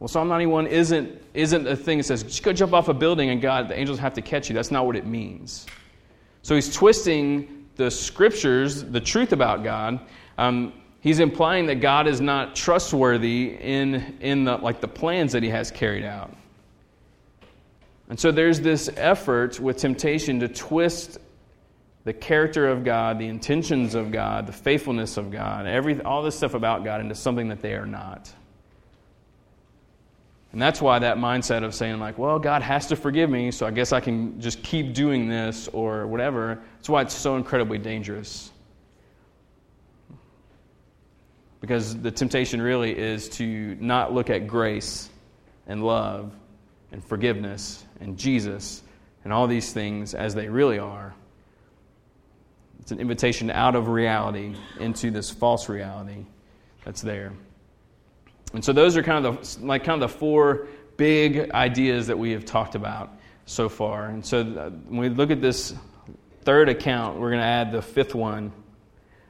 Well, 0.00 0.08
Psalm 0.08 0.28
91 0.28 0.66
isn't, 0.66 1.22
isn't 1.34 1.68
a 1.68 1.76
thing 1.76 1.98
that 1.98 2.04
says, 2.04 2.24
just 2.24 2.42
go 2.42 2.52
jump 2.52 2.72
off 2.72 2.88
a 2.88 2.94
building 2.94 3.30
and 3.30 3.40
God, 3.40 3.68
the 3.68 3.78
angels 3.78 3.98
have 4.00 4.14
to 4.14 4.22
catch 4.22 4.48
you. 4.48 4.54
That's 4.54 4.70
not 4.70 4.86
what 4.86 4.96
it 4.96 5.06
means. 5.06 5.66
So 6.42 6.54
he's 6.54 6.74
twisting 6.74 7.59
the 7.80 7.90
scriptures, 7.90 8.84
the 8.84 9.00
truth 9.00 9.32
about 9.32 9.64
God. 9.64 10.00
Um, 10.36 10.74
he's 11.00 11.18
implying 11.18 11.64
that 11.66 11.76
God 11.76 12.06
is 12.06 12.20
not 12.20 12.54
trustworthy 12.54 13.56
in, 13.58 14.18
in 14.20 14.44
the, 14.44 14.58
like 14.58 14.82
the 14.82 14.88
plans 14.88 15.32
that 15.32 15.42
he 15.42 15.48
has 15.48 15.70
carried 15.70 16.04
out. 16.04 16.30
And 18.10 18.20
so 18.20 18.30
there's 18.30 18.60
this 18.60 18.90
effort 18.98 19.58
with 19.58 19.78
temptation 19.78 20.40
to 20.40 20.48
twist 20.48 21.16
the 22.04 22.12
character 22.12 22.68
of 22.68 22.84
God, 22.84 23.18
the 23.18 23.28
intentions 23.28 23.94
of 23.94 24.12
God, 24.12 24.46
the 24.46 24.52
faithfulness 24.52 25.16
of 25.16 25.30
God, 25.30 25.66
every, 25.66 26.02
all 26.02 26.22
this 26.22 26.36
stuff 26.36 26.52
about 26.52 26.84
God 26.84 27.00
into 27.00 27.14
something 27.14 27.48
that 27.48 27.62
they 27.62 27.72
are 27.72 27.86
not. 27.86 28.30
And 30.52 30.60
that's 30.60 30.82
why 30.82 30.98
that 30.98 31.16
mindset 31.16 31.62
of 31.64 31.74
saying, 31.74 32.00
like, 32.00 32.18
well, 32.18 32.38
God 32.38 32.62
has 32.62 32.88
to 32.88 32.96
forgive 32.96 33.30
me, 33.30 33.50
so 33.52 33.66
I 33.66 33.70
guess 33.70 33.92
I 33.92 34.00
can 34.00 34.40
just 34.40 34.62
keep 34.62 34.94
doing 34.94 35.28
this 35.28 35.68
or 35.68 36.06
whatever, 36.06 36.60
that's 36.76 36.88
why 36.88 37.02
it's 37.02 37.14
so 37.14 37.36
incredibly 37.36 37.78
dangerous. 37.78 38.50
Because 41.60 41.96
the 41.96 42.10
temptation 42.10 42.60
really 42.60 42.98
is 42.98 43.28
to 43.30 43.76
not 43.80 44.12
look 44.12 44.30
at 44.30 44.46
grace 44.46 45.08
and 45.66 45.84
love 45.84 46.32
and 46.90 47.04
forgiveness 47.04 47.84
and 48.00 48.18
Jesus 48.18 48.82
and 49.22 49.32
all 49.32 49.46
these 49.46 49.72
things 49.72 50.14
as 50.14 50.34
they 50.34 50.48
really 50.48 50.78
are 50.78 51.14
it's 52.90 52.92
an 52.92 53.00
invitation 53.00 53.50
out 53.50 53.76
of 53.76 53.86
reality 53.86 54.56
into 54.80 55.12
this 55.12 55.30
false 55.30 55.68
reality 55.68 56.26
that's 56.84 57.02
there. 57.02 57.32
And 58.52 58.64
so 58.64 58.72
those 58.72 58.96
are 58.96 59.02
kind 59.02 59.24
of 59.24 59.40
the 59.40 59.66
like 59.66 59.84
kind 59.84 60.02
of 60.02 60.10
the 60.10 60.18
four 60.18 60.68
big 60.96 61.50
ideas 61.52 62.08
that 62.08 62.18
we 62.18 62.32
have 62.32 62.44
talked 62.44 62.74
about 62.74 63.16
so 63.46 63.68
far. 63.68 64.06
And 64.06 64.24
so 64.24 64.40
uh, 64.40 64.70
when 64.70 65.00
we 65.00 65.08
look 65.08 65.30
at 65.30 65.40
this 65.40 65.74
third 66.42 66.68
account, 66.68 67.18
we're 67.18 67.30
going 67.30 67.40
to 67.40 67.46
add 67.46 67.72
the 67.72 67.82
fifth 67.82 68.14
one. 68.14 68.52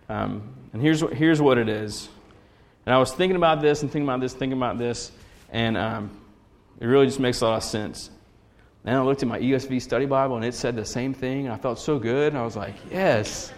Um, 0.09 0.55
and 0.73 0.83
here's 0.83 1.01
here's 1.13 1.41
what 1.41 1.59
it 1.59 1.69
is. 1.69 2.09
And 2.87 2.95
I 2.95 2.99
was 2.99 3.13
thinking 3.13 3.37
about 3.37 3.61
this 3.61 3.83
and 3.83 3.91
thinking 3.91 4.09
about 4.09 4.21
this, 4.21 4.33
thinking 4.33 4.59
about 4.59 4.79
this, 4.79 5.13
and 5.51 5.77
um, 5.77 6.11
it 6.81 6.87
really 6.87 7.07
just 7.07 7.21
makes 7.21 7.41
a 7.43 7.47
lot 7.47 7.59
of 7.59 7.65
sense. 7.65 8.11
And 8.85 8.97
I 8.97 9.03
looked 9.03 9.23
at 9.23 9.29
my 9.29 9.39
ESV 9.39 9.83
study 9.83 10.07
Bible 10.07 10.37
and 10.37 10.45
it 10.45 10.55
said 10.55 10.75
the 10.75 10.85
same 10.85 11.13
thing. 11.13 11.45
And 11.45 11.53
I 11.53 11.59
felt 11.59 11.79
so 11.79 11.99
good. 11.99 12.33
And 12.33 12.39
I 12.39 12.45
was 12.45 12.57
like, 12.57 12.75
yes, 12.91 13.53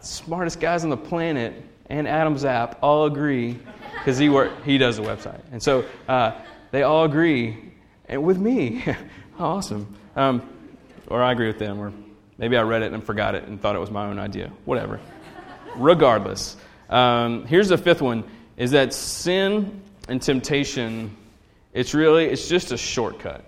smartest 0.00 0.60
guys 0.60 0.82
on 0.82 0.90
the 0.90 0.96
planet 0.96 1.62
and 1.90 2.08
Adam's 2.08 2.44
app 2.44 2.78
all 2.82 3.04
agree 3.04 3.58
because 3.94 4.18
he 4.18 4.26
he 4.64 4.78
does 4.78 4.96
the 4.96 5.02
website. 5.02 5.40
And 5.52 5.62
so 5.62 5.84
uh, 6.08 6.32
they 6.70 6.82
all 6.82 7.04
agree 7.04 7.72
and 8.08 8.22
with 8.24 8.38
me. 8.38 8.84
awesome. 9.38 9.96
Um, 10.16 10.42
or 11.06 11.22
I 11.22 11.32
agree 11.32 11.46
with 11.46 11.58
them. 11.58 11.80
Or 11.80 11.92
maybe 12.38 12.56
I 12.56 12.62
read 12.62 12.82
it 12.82 12.92
and 12.92 13.02
forgot 13.02 13.34
it 13.34 13.44
and 13.44 13.60
thought 13.60 13.76
it 13.76 13.78
was 13.78 13.90
my 13.90 14.06
own 14.06 14.18
idea. 14.18 14.50
Whatever. 14.64 15.00
Regardless. 15.76 16.56
Um, 16.88 17.46
here's 17.46 17.68
the 17.68 17.78
fifth 17.78 18.02
one 18.02 18.24
is 18.56 18.72
that 18.72 18.92
sin 18.92 19.80
and 20.08 20.20
temptation, 20.20 21.16
it's 21.72 21.94
really, 21.94 22.26
it's 22.26 22.48
just 22.48 22.72
a 22.72 22.76
shortcut. 22.76 23.44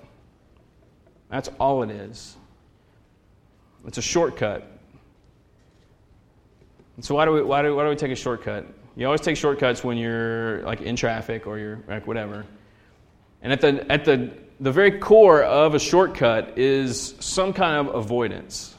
That's 1.28 1.50
all 1.58 1.82
it 1.82 1.90
is. 1.90 2.36
It's 3.86 3.98
a 3.98 4.02
shortcut. 4.02 4.66
And 6.96 7.04
so 7.04 7.14
why 7.14 7.24
do 7.24 7.32
we 7.32 7.42
why 7.42 7.62
do, 7.62 7.74
why 7.74 7.84
do 7.84 7.90
we 7.90 7.96
take 7.96 8.12
a 8.12 8.16
shortcut? 8.16 8.66
You 8.96 9.06
always 9.06 9.20
take 9.20 9.36
shortcuts 9.36 9.82
when 9.82 9.96
you're 9.96 10.62
like 10.62 10.82
in 10.82 10.96
traffic 10.96 11.46
or 11.46 11.58
you're 11.58 11.80
like 11.88 12.06
whatever. 12.06 12.44
And 13.40 13.52
at 13.52 13.60
the 13.60 13.90
at 13.90 14.04
the 14.04 14.30
the 14.60 14.70
very 14.70 14.98
core 14.98 15.42
of 15.42 15.74
a 15.74 15.78
shortcut 15.78 16.58
is 16.58 17.14
some 17.18 17.52
kind 17.52 17.88
of 17.88 17.94
avoidance, 17.94 18.74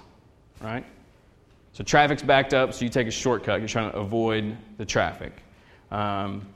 right? 0.62 0.86
So 1.74 1.84
traffic's 1.84 2.22
backed 2.22 2.54
up, 2.54 2.74
so 2.74 2.86
you 2.86 2.90
take 2.90 3.08
a 3.08 3.12
shortcut. 3.12 3.60
You're 3.60 3.68
trying 3.68 3.92
to 3.92 3.98
avoid 3.98 4.56
the 4.78 4.86
traffic. 4.86 5.42
Um, 5.92 6.48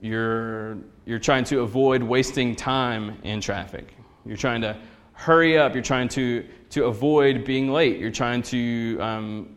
you're 0.00 0.78
you're 1.04 1.18
trying 1.18 1.44
to 1.44 1.60
avoid 1.60 2.02
wasting 2.02 2.54
time 2.54 3.18
in 3.24 3.40
traffic. 3.40 3.92
You're 4.24 4.36
trying 4.36 4.60
to 4.62 4.76
hurry 5.12 5.58
up. 5.58 5.74
You're 5.74 5.82
trying 5.82 6.08
to, 6.10 6.46
to 6.70 6.84
avoid 6.84 7.44
being 7.44 7.72
late. 7.72 7.98
You're 7.98 8.10
trying 8.10 8.42
to. 8.44 8.98
Um, 9.00 9.56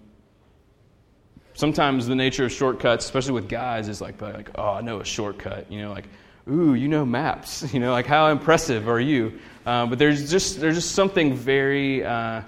sometimes 1.64 2.08
the 2.08 2.16
nature 2.16 2.44
of 2.44 2.52
shortcuts, 2.52 3.06
especially 3.06 3.32
with 3.32 3.48
guys, 3.48 3.88
is 3.88 4.02
like, 4.02 4.22
like, 4.22 4.50
oh, 4.56 4.72
I 4.72 4.82
know 4.82 5.00
a 5.00 5.06
shortcut. 5.06 5.72
You 5.72 5.84
know, 5.84 5.94
like, 5.94 6.10
ooh, 6.52 6.74
you 6.74 6.90
know 6.90 7.06
maps. 7.06 7.64
You 7.74 7.80
know, 7.80 7.94
like, 7.94 8.06
how 8.06 8.28
impressive 8.28 8.90
are 8.90 9.00
you? 9.00 9.40
Uh, 9.66 9.86
but 9.86 9.98
there's 9.98 10.30
just, 10.30 10.60
there's 10.60 10.76
just 10.76 10.92
something 10.92 11.34
very, 11.34 12.04
uh, 12.04 12.42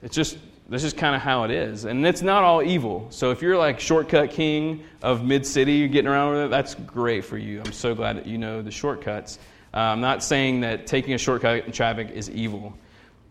it's 0.00 0.14
just 0.14 0.38
this 0.68 0.84
is 0.84 0.92
kind 0.92 1.16
of 1.16 1.22
how 1.22 1.42
it 1.42 1.50
is. 1.50 1.86
And 1.86 2.06
it's 2.06 2.22
not 2.22 2.44
all 2.44 2.62
evil. 2.62 3.08
So 3.10 3.32
if 3.32 3.42
you're 3.42 3.58
like 3.58 3.80
shortcut 3.80 4.30
king 4.30 4.84
of 5.02 5.24
mid 5.24 5.44
city, 5.44 5.72
you're 5.72 5.88
getting 5.88 6.08
around 6.08 6.34
with 6.34 6.44
it, 6.44 6.50
that's 6.50 6.76
great 6.76 7.24
for 7.24 7.38
you. 7.38 7.62
I'm 7.66 7.72
so 7.72 7.96
glad 7.96 8.16
that 8.16 8.28
you 8.28 8.38
know 8.38 8.62
the 8.62 8.70
shortcuts. 8.70 9.40
Uh, 9.74 9.78
I'm 9.78 10.00
not 10.00 10.22
saying 10.22 10.60
that 10.60 10.86
taking 10.86 11.14
a 11.14 11.18
shortcut 11.18 11.66
in 11.66 11.72
traffic 11.72 12.10
is 12.10 12.30
evil. 12.30 12.74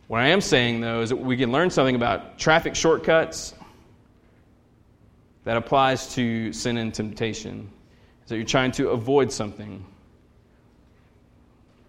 What 0.09 0.19
I 0.19 0.27
am 0.27 0.41
saying, 0.41 0.81
though, 0.81 1.00
is 1.00 1.07
that 1.07 1.15
we 1.15 1.38
can 1.38 1.53
learn 1.53 1.69
something 1.69 1.95
about 1.95 2.38
traffic 2.38 2.75
shortcuts 2.75 3.53
that 5.43 5.57
applies 5.57 6.13
to 6.15 6.53
sin 6.53 6.77
and 6.77 6.93
temptation. 6.93 7.69
So 8.25 8.36
you're 8.36 8.45
trying 8.45 8.71
to 8.74 8.89
avoid 8.89 9.31
something. 9.31 9.86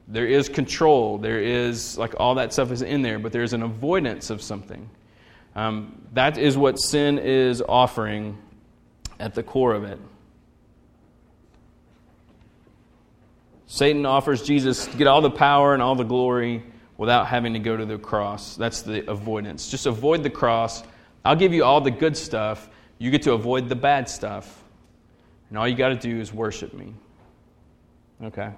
There 0.09 0.26
is 0.26 0.49
control. 0.49 1.18
There 1.18 1.40
is, 1.40 1.97
like, 1.97 2.14
all 2.18 2.37
that 2.37 2.52
stuff 2.52 2.71
is 2.71 2.82
in 2.82 3.02
there, 3.02 3.18
but 3.18 3.32
there's 3.32 3.52
an 3.52 3.62
avoidance 3.62 4.30
of 4.30 4.42
something. 4.42 4.88
Um, 5.54 6.00
that 6.14 6.38
is 6.38 6.56
what 6.56 6.76
sin 6.76 7.18
is 7.18 7.62
offering 7.62 8.38
at 9.21 9.35
the 9.35 9.42
core 9.42 9.75
of 9.75 9.85
it. 9.85 10.00
Satan 13.66 14.04
offers 14.04 14.42
Jesus 14.42 14.87
to 14.87 14.97
get 14.97 15.06
all 15.06 15.23
the 15.23 15.30
power 15.30 15.73
and 15.73 15.82
all 15.82 15.94
the 15.94 16.04
glory 16.04 16.62
without 16.99 17.26
having 17.26 17.54
to 17.54 17.59
go 17.59 17.76
to 17.76 17.87
the 17.87 17.97
cross. 17.97 18.54
That's 18.56 18.82
the 18.82 19.09
avoidance. 19.11 19.71
Just 19.71 19.87
avoid 19.87 20.23
the 20.23 20.30
cross. 20.30 20.82
I'll 21.25 21.37
give 21.37 21.54
you 21.54 21.64
all 21.64 21.80
the 21.80 21.90
good 21.90 22.16
stuff. 22.16 22.68
You 23.02 23.11
get 23.11 23.23
to 23.23 23.32
avoid 23.32 23.68
the 23.68 23.75
bad 23.75 24.09
stuff. 24.09 24.62
And 25.49 25.59
all 25.59 25.66
you 25.66 25.75
got 25.75 25.88
to 25.88 25.97
do 25.97 26.21
is 26.21 26.32
worship 26.32 26.73
me. 26.73 26.94
Okay? 28.23 28.52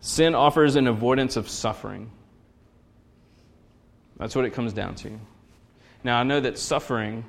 Sin 0.00 0.34
offers 0.34 0.74
an 0.74 0.88
avoidance 0.88 1.36
of 1.36 1.48
suffering. 1.48 2.10
That's 4.16 4.34
what 4.34 4.44
it 4.44 4.54
comes 4.54 4.72
down 4.72 4.96
to. 4.96 5.20
Now, 6.02 6.18
I 6.18 6.24
know 6.24 6.40
that 6.40 6.58
suffering 6.58 7.24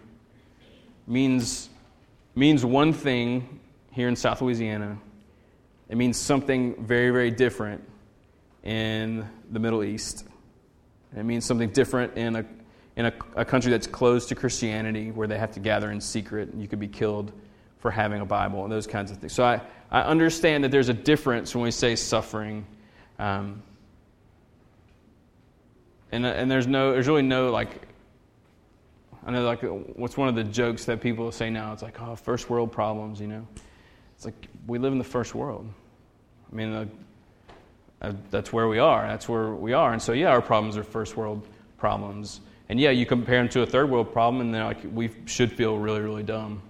means, 1.05 1.69
means 2.33 2.65
one 2.65 2.91
thing 2.91 3.59
here 3.91 4.07
in 4.07 4.15
South 4.15 4.41
Louisiana, 4.41 4.97
it 5.89 5.95
means 5.95 6.17
something 6.17 6.83
very, 6.83 7.11
very 7.11 7.29
different 7.29 7.87
in 8.63 9.29
the 9.51 9.59
Middle 9.59 9.83
East. 9.83 10.25
It 11.15 11.23
means 11.23 11.45
something 11.45 11.69
different 11.69 12.17
in 12.17 12.35
a, 12.37 12.45
in 12.95 13.07
a, 13.07 13.13
a 13.35 13.45
country 13.45 13.71
that's 13.71 13.87
closed 13.87 14.29
to 14.29 14.35
Christianity 14.35 15.11
where 15.11 15.27
they 15.27 15.37
have 15.37 15.51
to 15.53 15.59
gather 15.59 15.91
in 15.91 15.99
secret 15.99 16.49
and 16.49 16.61
you 16.61 16.67
could 16.67 16.79
be 16.79 16.87
killed 16.87 17.31
for 17.79 17.91
having 17.91 18.21
a 18.21 18.25
Bible 18.25 18.63
and 18.63 18.71
those 18.71 18.87
kinds 18.87 19.11
of 19.11 19.17
things. 19.17 19.33
So 19.33 19.43
I, 19.43 19.61
I 19.91 20.01
understand 20.01 20.63
that 20.63 20.71
there's 20.71 20.89
a 20.89 20.93
difference 20.93 21.53
when 21.53 21.63
we 21.63 21.71
say 21.71 21.95
suffering. 21.95 22.65
Um, 23.19 23.61
and, 26.11 26.25
and 26.25 26.49
there's 26.49 26.67
no, 26.67 26.91
there's 26.91 27.07
really 27.07 27.23
no 27.23 27.51
like, 27.51 27.87
I 29.25 29.31
know 29.31 29.43
like 29.43 29.61
what's 29.61 30.15
one 30.15 30.27
of 30.27 30.35
the 30.35 30.43
jokes 30.43 30.85
that 30.85 31.01
people 31.01 31.31
say 31.31 31.49
now? 31.49 31.73
It's 31.73 31.81
like, 31.81 31.99
oh, 32.01 32.15
first 32.15 32.49
world 32.49 32.71
problems, 32.71 33.19
you 33.19 33.27
know? 33.27 33.47
It's 34.15 34.25
like 34.25 34.47
we 34.67 34.77
live 34.77 34.91
in 34.93 34.99
the 34.99 35.03
first 35.03 35.33
world. 35.33 35.67
I 36.51 36.55
mean, 36.55 36.73
uh, 36.73 36.85
uh, 38.01 38.13
that's 38.29 38.53
where 38.53 38.67
we 38.67 38.79
are. 38.79 39.07
That's 39.07 39.27
where 39.27 39.53
we 39.53 39.73
are. 39.73 39.93
And 39.93 40.01
so, 40.01 40.13
yeah, 40.13 40.27
our 40.27 40.41
problems 40.41 40.77
are 40.77 40.83
first 40.83 41.17
world 41.17 41.47
problems. 41.77 42.41
And 42.69 42.79
yeah, 42.79 42.91
you 42.91 43.05
compare 43.05 43.39
them 43.39 43.49
to 43.49 43.61
a 43.61 43.65
third 43.65 43.89
world 43.89 44.13
problem, 44.13 44.41
and 44.41 44.53
then 44.53 44.63
like, 44.63 44.79
we 44.91 45.11
should 45.25 45.51
feel 45.51 45.77
really, 45.77 46.01
really 46.01 46.23
dumb. 46.23 46.61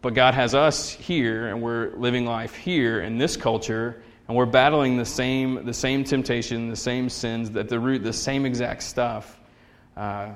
But 0.00 0.14
God 0.14 0.34
has 0.34 0.54
us 0.54 0.90
here, 0.90 1.48
and 1.48 1.60
we're 1.60 1.96
living 1.96 2.24
life 2.24 2.54
here 2.54 3.00
in 3.00 3.18
this 3.18 3.36
culture, 3.36 4.02
and 4.28 4.36
we're 4.36 4.46
battling 4.46 4.96
the 4.96 5.04
same, 5.04 5.64
the 5.64 5.74
same 5.74 6.04
temptation, 6.04 6.68
the 6.68 6.76
same 6.76 7.08
sins, 7.08 7.54
at 7.56 7.68
the 7.68 7.80
root, 7.80 8.02
the 8.04 8.12
same 8.12 8.46
exact 8.46 8.82
stuff. 8.82 9.40
Uh, 9.96 10.30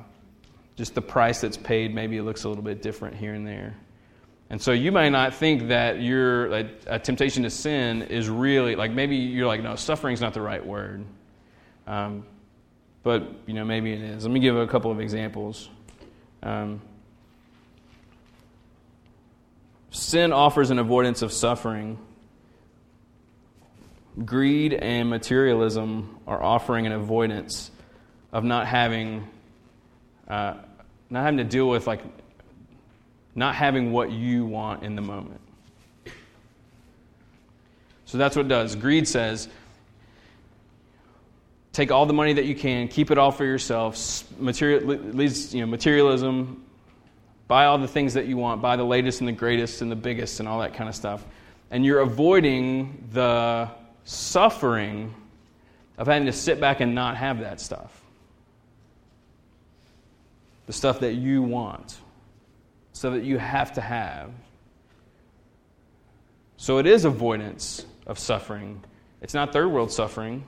just 0.75 0.95
the 0.95 1.03
price 1.03 1.41
that's 1.41 1.57
paid, 1.57 1.95
maybe 1.95 2.17
it 2.17 2.23
looks 2.23 2.45
a 2.45 2.49
little 2.49 2.65
bit 2.65 2.83
different 2.83 3.15
here 3.15 3.35
and 3.35 3.47
there. 3.47 3.77
And 4.51 4.61
so 4.61 4.73
you 4.73 4.93
may 4.93 5.09
not 5.09 5.35
think 5.35 5.69
that 5.69 6.03
your 6.03 6.49
like, 6.49 6.83
a 6.87 6.99
temptation 6.99 7.43
to 7.45 7.51
sin 7.51 8.03
is 8.03 8.29
really 8.29 8.77
like 8.77 8.91
maybe 8.91 9.17
you're 9.17 9.47
like 9.47 9.63
no 9.63 9.77
suffering's 9.77 10.21
not 10.21 10.35
the 10.35 10.43
right 10.43 10.65
word, 10.65 11.07
um, 11.87 12.25
but 13.03 13.29
you 13.47 13.55
know 13.55 13.65
maybe 13.65 13.93
it 13.93 14.01
is. 14.01 14.25
Let 14.25 14.33
me 14.33 14.41
give 14.41 14.57
a 14.57 14.67
couple 14.67 14.91
of 14.91 15.01
examples. 15.01 15.69
Um, 16.43 16.81
sin 19.91 20.33
offers 20.33 20.71
an 20.71 20.79
avoidance 20.79 21.23
of 21.23 21.33
suffering. 21.33 21.99
Greed 24.25 24.75
and 24.75 25.09
materialism 25.09 26.19
are 26.27 26.43
offering 26.43 26.87
an 26.87 26.93
avoidance 26.93 27.71
of 28.31 28.45
not 28.45 28.67
having, 28.67 29.27
uh, 30.29 30.55
not 31.09 31.23
having 31.23 31.39
to 31.39 31.45
deal 31.45 31.69
with 31.69 31.87
like 31.87 32.03
not 33.35 33.55
having 33.55 33.93
what 33.93 34.11
you 34.11 34.45
want 34.45 34.83
in 34.83 34.95
the 34.95 35.03
moment. 35.03 35.41
So 38.05 38.19
that's 38.19 38.37
what 38.37 38.45
it 38.45 38.49
does. 38.51 38.77
Greed 38.77 39.09
says, 39.09 39.49
take 41.73 41.91
all 41.91 42.07
the 42.07 42.13
money 42.13 42.35
that 42.35 42.45
you 42.45 42.55
can, 42.55 42.89
keep 42.89 43.11
it 43.11 43.19
all 43.19 43.31
for 43.31 43.45
yourself. 43.45 44.25
Material, 44.39 44.83
leads, 44.85 45.55
you 45.55 45.61
know, 45.61 45.67
materialism, 45.67 46.65
buy 47.49 47.67
all 47.67 47.79
the 47.79 47.89
things 47.89 48.15
that 48.15 48.27
you 48.27 48.37
want, 48.37 48.63
buy 48.63 48.77
the 48.77 48.85
latest 48.85 49.21
and 49.21 49.29
the 49.29 49.33
greatest 49.33 49.83
and 49.83 49.91
the 49.91 49.97
biggest 49.97 50.41
and 50.41 50.49
all 50.49 50.61
that 50.61 50.75
kind 50.75 50.89
of 50.89 50.95
stuff. 50.95 51.25
And 51.71 51.85
you're 51.85 52.01
avoiding 52.01 53.09
the 53.13 53.71
suffering 54.05 55.15
of 55.97 56.07
having 56.07 56.27
to 56.27 56.33
sit 56.33 56.61
back 56.61 56.81
and 56.81 56.95
not 56.95 57.17
have 57.17 57.41
that 57.41 57.61
stuff. 57.61 57.99
The 60.67 60.73
stuff 60.73 61.01
that 61.01 61.15
you 61.15 61.43
want 61.43 61.97
so 62.93 63.11
that 63.11 63.25
you 63.25 63.39
have 63.39 63.73
to 63.75 63.81
have. 63.81 64.31
So 66.57 66.79
it 66.79 66.87
is 66.87 67.05
avoidance 67.05 67.85
of 68.07 68.19
suffering. 68.19 68.83
It's 69.21 69.35
not 69.35 69.53
third 69.53 69.69
world 69.69 69.91
suffering. 69.91 70.45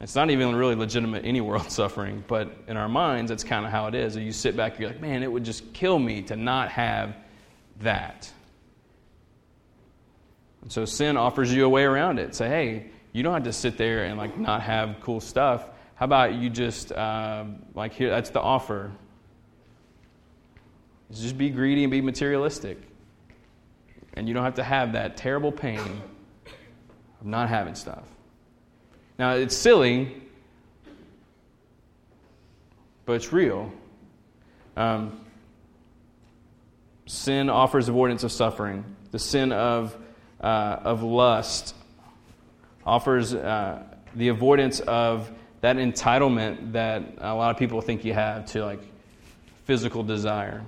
It's 0.00 0.14
not 0.14 0.30
even 0.30 0.54
really 0.54 0.76
legitimate 0.76 1.24
any 1.24 1.40
world 1.40 1.70
suffering, 1.70 2.22
but 2.26 2.56
in 2.68 2.76
our 2.76 2.88
minds, 2.88 3.30
it's 3.30 3.44
kind 3.44 3.64
of 3.64 3.72
how 3.72 3.86
it 3.86 3.94
is. 3.94 4.16
You 4.16 4.32
sit 4.32 4.56
back, 4.56 4.78
you're 4.78 4.90
like, 4.90 5.00
man, 5.00 5.22
it 5.22 5.30
would 5.30 5.44
just 5.44 5.72
kill 5.72 5.98
me 5.98 6.22
to 6.22 6.36
not 6.36 6.70
have 6.70 7.16
that. 7.80 8.32
And 10.62 10.72
so 10.72 10.84
sin 10.84 11.16
offers 11.16 11.52
you 11.52 11.64
a 11.64 11.68
way 11.68 11.84
around 11.84 12.18
it. 12.18 12.34
Say, 12.34 12.48
hey, 12.48 12.86
you 13.12 13.22
don't 13.22 13.34
have 13.34 13.44
to 13.44 13.52
sit 13.52 13.78
there 13.78 14.04
and 14.04 14.18
like 14.18 14.36
not 14.38 14.62
have 14.62 14.96
cool 15.00 15.20
stuff. 15.20 15.64
How 15.94 16.04
about 16.04 16.34
you 16.34 16.50
just 16.50 16.92
uh, 16.92 17.44
like 17.74 17.92
here? 17.92 18.10
That's 18.10 18.30
the 18.30 18.40
offer. 18.40 18.92
Just 21.10 21.38
be 21.38 21.50
greedy 21.50 21.84
and 21.84 21.90
be 21.90 22.00
materialistic. 22.00 22.78
And 24.14 24.28
you 24.28 24.34
don't 24.34 24.44
have 24.44 24.54
to 24.56 24.62
have 24.62 24.92
that 24.92 25.16
terrible 25.16 25.50
pain 25.50 25.80
of 27.20 27.26
not 27.26 27.48
having 27.48 27.74
stuff. 27.74 28.04
Now, 29.18 29.32
it's 29.32 29.56
silly, 29.56 30.14
but 33.04 33.14
it's 33.14 33.32
real. 33.32 33.72
Um, 34.76 35.20
sin 37.06 37.50
offers 37.50 37.88
avoidance 37.88 38.22
of 38.22 38.30
suffering. 38.30 38.84
The 39.10 39.18
sin 39.18 39.50
of, 39.50 39.96
uh, 40.40 40.76
of 40.84 41.02
lust 41.02 41.74
offers 42.86 43.34
uh, 43.34 43.82
the 44.14 44.28
avoidance 44.28 44.78
of 44.80 45.30
that 45.62 45.76
entitlement 45.76 46.72
that 46.72 47.14
a 47.18 47.34
lot 47.34 47.50
of 47.50 47.56
people 47.56 47.80
think 47.80 48.04
you 48.04 48.12
have 48.12 48.46
to 48.46 48.64
like 48.64 48.80
physical 49.64 50.04
desire. 50.04 50.62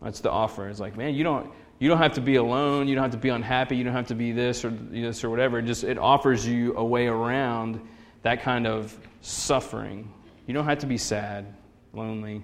That's 0.00 0.20
the 0.20 0.30
offer. 0.30 0.68
It's 0.68 0.80
like, 0.80 0.96
man, 0.96 1.14
you 1.14 1.24
don't 1.24 1.50
you 1.84 1.90
don't 1.90 1.98
have 1.98 2.14
to 2.14 2.22
be 2.22 2.36
alone. 2.36 2.88
You 2.88 2.94
don't 2.94 3.04
have 3.04 3.10
to 3.10 3.18
be 3.18 3.28
unhappy. 3.28 3.76
You 3.76 3.84
don't 3.84 3.92
have 3.92 4.06
to 4.06 4.14
be 4.14 4.32
this 4.32 4.64
or 4.64 4.70
this 4.70 5.22
or 5.22 5.28
whatever. 5.28 5.58
It 5.58 5.66
just 5.66 5.84
it 5.84 5.98
offers 5.98 6.48
you 6.48 6.74
a 6.78 6.82
way 6.82 7.08
around 7.08 7.78
that 8.22 8.40
kind 8.40 8.66
of 8.66 8.98
suffering. 9.20 10.10
You 10.46 10.54
don't 10.54 10.64
have 10.64 10.78
to 10.78 10.86
be 10.86 10.96
sad, 10.96 11.44
lonely. 11.92 12.42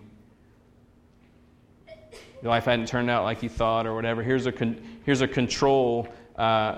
Your 2.43 2.51
life 2.51 2.67
hadn't 2.67 2.85
turned 2.85 3.09
out 3.09 3.25
like 3.25 3.43
you 3.43 3.49
thought 3.49 3.87
or 3.87 3.95
whatever. 3.95 4.23
Here's 4.23 4.45
a 4.45 4.53
con- 4.53 4.79
here's 5.07 5.23
a 5.23 5.29
control 5.29 6.07
uh, 6.37 6.77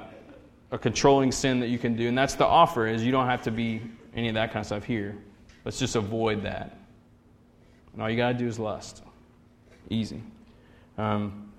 a 0.71 0.79
controlling 0.79 1.33
sin 1.33 1.59
that 1.59 1.69
you 1.69 1.81
can 1.81 1.97
do, 1.97 2.07
and 2.07 2.17
that's 2.17 2.37
the 2.37 2.47
offer. 2.47 2.87
Is 2.87 3.03
you 3.03 3.11
don't 3.11 3.27
have 3.27 3.43
to 3.43 3.51
be 3.51 3.83
any 4.15 4.29
of 4.29 4.35
that 4.35 4.53
kind 4.53 4.61
of 4.61 4.67
stuff 4.67 4.85
here. 4.85 5.19
Let's 5.65 5.81
just 5.81 5.97
avoid 5.97 6.45
that. 6.45 6.79
And 7.93 8.01
all 8.01 8.09
you 8.09 8.17
got 8.17 8.29
to 8.29 8.39
do 8.39 8.47
is 8.47 8.61
lust. 8.61 9.03
Easy. 9.91 10.23
Um, 10.97 11.52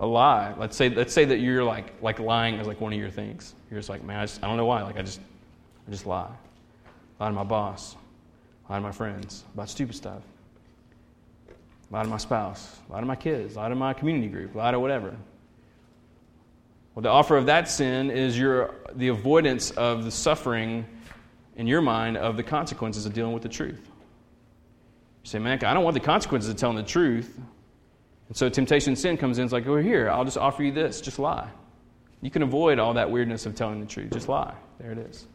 a 0.00 0.06
lie. 0.06 0.54
Let's 0.58 0.76
say, 0.76 0.88
let's 0.88 1.12
say 1.12 1.24
that 1.24 1.38
you're 1.38 1.64
like, 1.64 1.92
like 2.02 2.18
lying 2.18 2.56
is 2.56 2.66
like 2.66 2.80
one 2.80 2.92
of 2.92 2.98
your 2.98 3.10
things. 3.10 3.54
You're 3.70 3.78
just 3.78 3.88
like, 3.88 4.04
man, 4.04 4.20
I, 4.20 4.24
just, 4.24 4.42
I 4.42 4.46
don't 4.46 4.56
know 4.56 4.66
why. 4.66 4.82
Like, 4.82 4.98
I 4.98 5.02
just, 5.02 5.20
I 5.86 5.90
just 5.90 6.06
lie. 6.06 6.30
Lie 7.18 7.28
to 7.28 7.34
my 7.34 7.44
boss. 7.44 7.96
Lie 8.68 8.76
to 8.76 8.82
my 8.82 8.92
friends 8.92 9.44
about 9.54 9.70
stupid 9.70 9.94
stuff. 9.94 10.22
Lie 11.90 12.02
to 12.02 12.08
my 12.08 12.16
spouse. 12.16 12.78
Lie 12.88 13.00
to 13.00 13.06
my 13.06 13.16
kids. 13.16 13.56
Lie 13.56 13.68
to 13.68 13.74
my 13.74 13.92
community 13.92 14.28
group. 14.28 14.54
Lie 14.54 14.72
to 14.72 14.80
whatever. 14.80 15.14
Well, 16.94 17.02
the 17.02 17.10
offer 17.10 17.36
of 17.36 17.46
that 17.46 17.68
sin 17.68 18.10
is 18.10 18.38
your, 18.38 18.74
the 18.94 19.08
avoidance 19.08 19.70
of 19.72 20.04
the 20.04 20.10
suffering 20.10 20.84
in 21.56 21.66
your 21.66 21.80
mind 21.80 22.16
of 22.16 22.36
the 22.36 22.42
consequences 22.42 23.06
of 23.06 23.12
dealing 23.12 23.32
with 23.32 23.42
the 23.42 23.48
truth. 23.48 23.80
You 25.22 25.28
say, 25.28 25.38
man, 25.38 25.62
I 25.64 25.74
don't 25.74 25.84
want 25.84 25.94
the 25.94 26.00
consequences 26.00 26.50
of 26.50 26.56
telling 26.56 26.76
the 26.76 26.82
truth. 26.82 27.38
And 28.28 28.36
so 28.36 28.48
temptation 28.48 28.96
sin 28.96 29.16
comes 29.16 29.38
in, 29.38 29.44
it's 29.44 29.52
like, 29.52 29.66
oh, 29.66 29.76
here, 29.76 30.10
I'll 30.10 30.24
just 30.24 30.38
offer 30.38 30.62
you 30.62 30.72
this, 30.72 31.00
just 31.00 31.18
lie. 31.18 31.48
You 32.22 32.30
can 32.30 32.42
avoid 32.42 32.78
all 32.78 32.94
that 32.94 33.10
weirdness 33.10 33.46
of 33.46 33.54
telling 33.54 33.80
the 33.80 33.86
truth, 33.86 34.12
just 34.12 34.28
lie. 34.28 34.54
There 34.78 34.90
it 34.90 34.98
is. 34.98 35.26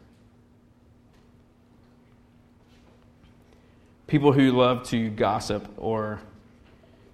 People 4.06 4.32
who 4.32 4.52
love 4.52 4.82
to 4.88 5.08
gossip 5.08 5.66
or 5.78 6.20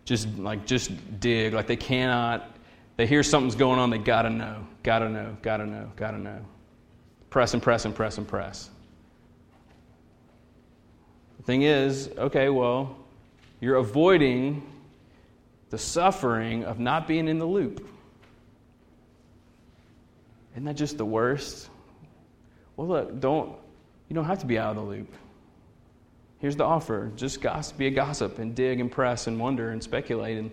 just 0.04 0.26
like 0.38 0.66
just 0.66 1.20
dig, 1.20 1.52
like 1.52 1.66
they 1.66 1.76
cannot 1.76 2.58
they 2.98 3.06
hear 3.06 3.22
something's 3.22 3.54
going 3.54 3.78
on, 3.78 3.90
they 3.90 3.98
gotta 3.98 4.28
know, 4.28 4.66
gotta 4.82 5.08
know, 5.08 5.36
gotta 5.40 5.64
know, 5.64 5.90
gotta 5.94 6.18
know. 6.18 6.44
Press 7.30 7.54
and 7.54 7.62
press 7.62 7.84
and 7.84 7.94
press 7.94 8.18
and 8.18 8.26
press. 8.26 8.70
The 11.36 11.44
thing 11.44 11.62
is, 11.62 12.10
okay, 12.18 12.48
well, 12.48 12.96
you're 13.60 13.76
avoiding 13.76 14.66
the 15.70 15.78
suffering 15.78 16.64
of 16.64 16.78
not 16.78 17.06
being 17.06 17.28
in 17.28 17.38
the 17.38 17.46
loop. 17.46 17.86
Isn't 20.52 20.64
that 20.64 20.76
just 20.76 20.98
the 20.98 21.04
worst? 21.04 21.70
Well, 22.76 22.88
look, 22.88 23.20
don't 23.20 23.56
you 24.08 24.14
don't 24.14 24.24
have 24.24 24.38
to 24.40 24.46
be 24.46 24.58
out 24.58 24.70
of 24.70 24.76
the 24.76 24.90
loop. 24.90 25.12
Here's 26.38 26.56
the 26.56 26.64
offer: 26.64 27.12
just 27.16 27.40
gossip, 27.40 27.76
be 27.76 27.86
a 27.86 27.90
gossip, 27.90 28.38
and 28.38 28.54
dig 28.54 28.80
and 28.80 28.90
press 28.90 29.26
and 29.26 29.38
wonder 29.38 29.70
and 29.70 29.82
speculate 29.82 30.38
and 30.38 30.50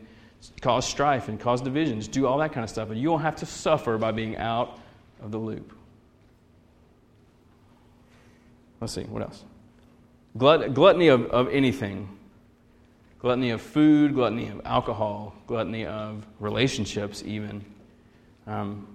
cause 0.62 0.86
strife 0.88 1.28
and 1.28 1.40
cause 1.40 1.62
divisions, 1.62 2.08
do 2.08 2.28
all 2.28 2.38
that 2.40 2.54
kind 2.54 2.64
of 2.64 2.70
stuff. 2.70 2.90
And 2.90 3.00
you 3.00 3.08
don't 3.08 3.22
have 3.22 3.38
to 3.38 3.46
suffer 3.46 3.98
by 3.98 4.12
being 4.12 4.38
out 4.38 4.80
of 5.22 5.32
the 5.32 5.38
loop. 5.38 5.74
Let's 8.82 8.94
see, 8.94 9.04
what 9.04 9.24
else? 9.24 9.44
Glut- 10.38 10.74
gluttony 10.74 11.08
of, 11.08 11.26
of 11.28 11.48
anything 11.50 12.10
gluttony 13.26 13.50
of 13.50 13.60
food, 13.60 14.14
gluttony 14.14 14.50
of 14.50 14.62
alcohol, 14.66 15.34
gluttony 15.48 15.84
of 15.84 16.24
relationships, 16.40 17.24
even. 17.26 17.66
Um, 18.46 18.86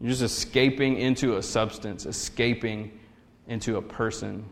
you're 0.00 0.08
just 0.08 0.22
escaping 0.22 0.96
into 0.96 1.36
a 1.36 1.42
substance, 1.42 2.06
escaping 2.06 2.98
into 3.46 3.76
a 3.76 3.82
person. 3.82 4.42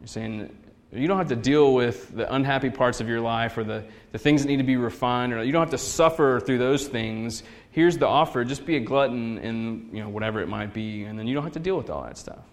You're 0.00 0.06
saying, 0.06 0.54
you 0.92 1.08
don't 1.08 1.16
have 1.16 1.30
to 1.30 1.36
deal 1.36 1.72
with 1.72 2.14
the 2.14 2.30
unhappy 2.30 2.68
parts 2.68 3.00
of 3.00 3.08
your 3.08 3.22
life 3.22 3.56
or 3.56 3.64
the, 3.64 3.82
the 4.10 4.18
things 4.18 4.42
that 4.42 4.48
need 4.48 4.58
to 4.58 4.64
be 4.64 4.76
refined, 4.76 5.32
or 5.32 5.42
you 5.42 5.50
don't 5.50 5.62
have 5.62 5.70
to 5.70 5.78
suffer 5.78 6.40
through 6.40 6.58
those 6.58 6.88
things. 6.88 7.42
Here's 7.70 7.96
the 7.96 8.06
offer 8.06 8.44
just 8.44 8.66
be 8.66 8.76
a 8.76 8.80
glutton 8.80 9.38
in 9.38 9.88
you 9.90 10.02
know, 10.02 10.10
whatever 10.10 10.42
it 10.42 10.48
might 10.48 10.74
be, 10.74 11.04
and 11.04 11.18
then 11.18 11.26
you 11.26 11.32
don't 11.32 11.44
have 11.44 11.54
to 11.54 11.58
deal 11.58 11.78
with 11.78 11.88
all 11.88 12.02
that 12.02 12.18
stuff. 12.18 12.44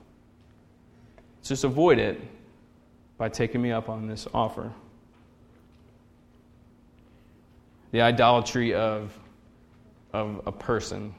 Just 1.43 1.65
avoid 1.65 2.00
it 2.00 2.22
by 3.19 3.29
taking 3.29 3.62
me 3.62 3.71
up 3.71 3.88
on 3.88 4.08
this 4.08 4.27
offer. 4.34 4.73
The 7.91 8.01
idolatry 8.01 8.73
of, 8.73 9.15
of 10.13 10.41
a 10.47 10.51
person. 10.51 11.13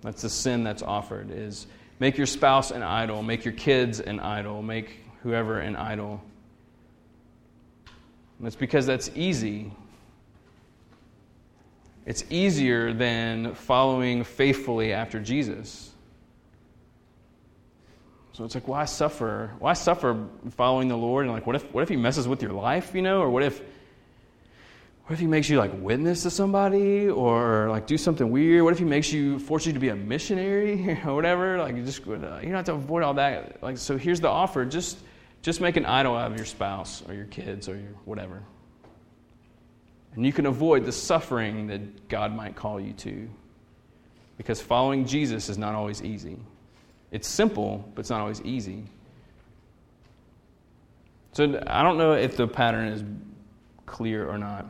That's 0.00 0.22
the 0.22 0.30
sin 0.30 0.64
that's 0.64 0.82
offered 0.82 1.30
is 1.30 1.66
Make 1.98 2.18
your 2.18 2.26
spouse 2.26 2.70
an 2.70 2.82
idol. 2.82 3.22
Make 3.22 3.44
your 3.44 3.54
kids 3.54 4.00
an 4.00 4.20
idol. 4.20 4.62
Make 4.62 5.00
whoever 5.22 5.60
an 5.60 5.76
idol. 5.76 6.20
And 8.38 8.46
it's 8.46 8.56
because 8.56 8.84
that's 8.84 9.10
easy. 9.14 9.72
It's 12.04 12.24
easier 12.28 12.92
than 12.92 13.54
following 13.54 14.24
faithfully 14.24 14.92
after 14.92 15.18
Jesus. 15.20 15.90
So 18.36 18.44
it's 18.44 18.54
like, 18.54 18.68
why 18.68 18.84
suffer? 18.84 19.50
Why 19.60 19.72
suffer 19.72 20.26
following 20.50 20.88
the 20.88 20.96
Lord? 20.96 21.24
And 21.24 21.32
like, 21.32 21.46
what 21.46 21.56
if, 21.56 21.72
what 21.72 21.82
if 21.82 21.88
He 21.88 21.96
messes 21.96 22.28
with 22.28 22.42
your 22.42 22.52
life, 22.52 22.94
you 22.94 23.00
know? 23.00 23.22
Or 23.22 23.30
what 23.30 23.42
if 23.42 23.62
what 25.06 25.12
if 25.12 25.20
he 25.20 25.28
makes 25.28 25.48
you 25.48 25.56
like 25.56 25.70
witness 25.72 26.24
to 26.24 26.30
somebody 26.30 27.08
or 27.08 27.68
like 27.70 27.86
do 27.86 27.96
something 27.96 28.28
weird? 28.28 28.64
What 28.64 28.72
if 28.72 28.80
he 28.80 28.84
makes 28.84 29.12
you 29.12 29.38
force 29.38 29.64
you 29.64 29.72
to 29.72 29.78
be 29.78 29.90
a 29.90 29.94
missionary 29.94 31.00
or 31.06 31.14
whatever? 31.14 31.58
Like 31.58 31.76
you 31.76 31.84
just 31.84 32.04
uh, 32.08 32.10
you 32.10 32.18
don't 32.18 32.54
have 32.54 32.64
to 32.64 32.72
avoid 32.72 33.04
all 33.04 33.14
that. 33.14 33.62
Like 33.62 33.78
so, 33.78 33.96
here's 33.96 34.20
the 34.20 34.28
offer: 34.28 34.64
just 34.64 34.98
just 35.42 35.60
make 35.60 35.76
an 35.76 35.86
idol 35.86 36.16
out 36.16 36.32
of 36.32 36.36
your 36.36 36.44
spouse 36.44 37.04
or 37.06 37.14
your 37.14 37.26
kids 37.26 37.68
or 37.68 37.76
your 37.76 37.92
whatever, 38.04 38.42
and 40.16 40.26
you 40.26 40.32
can 40.32 40.46
avoid 40.46 40.84
the 40.84 40.90
suffering 40.90 41.68
that 41.68 42.08
God 42.08 42.34
might 42.34 42.56
call 42.56 42.80
you 42.80 42.92
to. 42.94 43.30
Because 44.38 44.60
following 44.60 45.06
Jesus 45.06 45.48
is 45.48 45.56
not 45.56 45.76
always 45.76 46.02
easy. 46.02 46.36
It's 47.10 47.28
simple, 47.28 47.90
but 47.94 48.00
it's 48.00 48.10
not 48.10 48.20
always 48.20 48.42
easy. 48.42 48.84
So 51.32 51.62
I 51.66 51.82
don't 51.82 51.98
know 51.98 52.12
if 52.12 52.36
the 52.36 52.48
pattern 52.48 52.88
is 52.88 53.04
clear 53.86 54.28
or 54.28 54.38
not. 54.38 54.66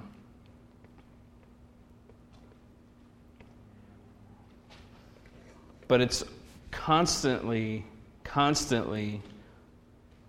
but 5.88 6.00
it's 6.00 6.24
constantly, 6.70 7.84
constantly 8.24 9.22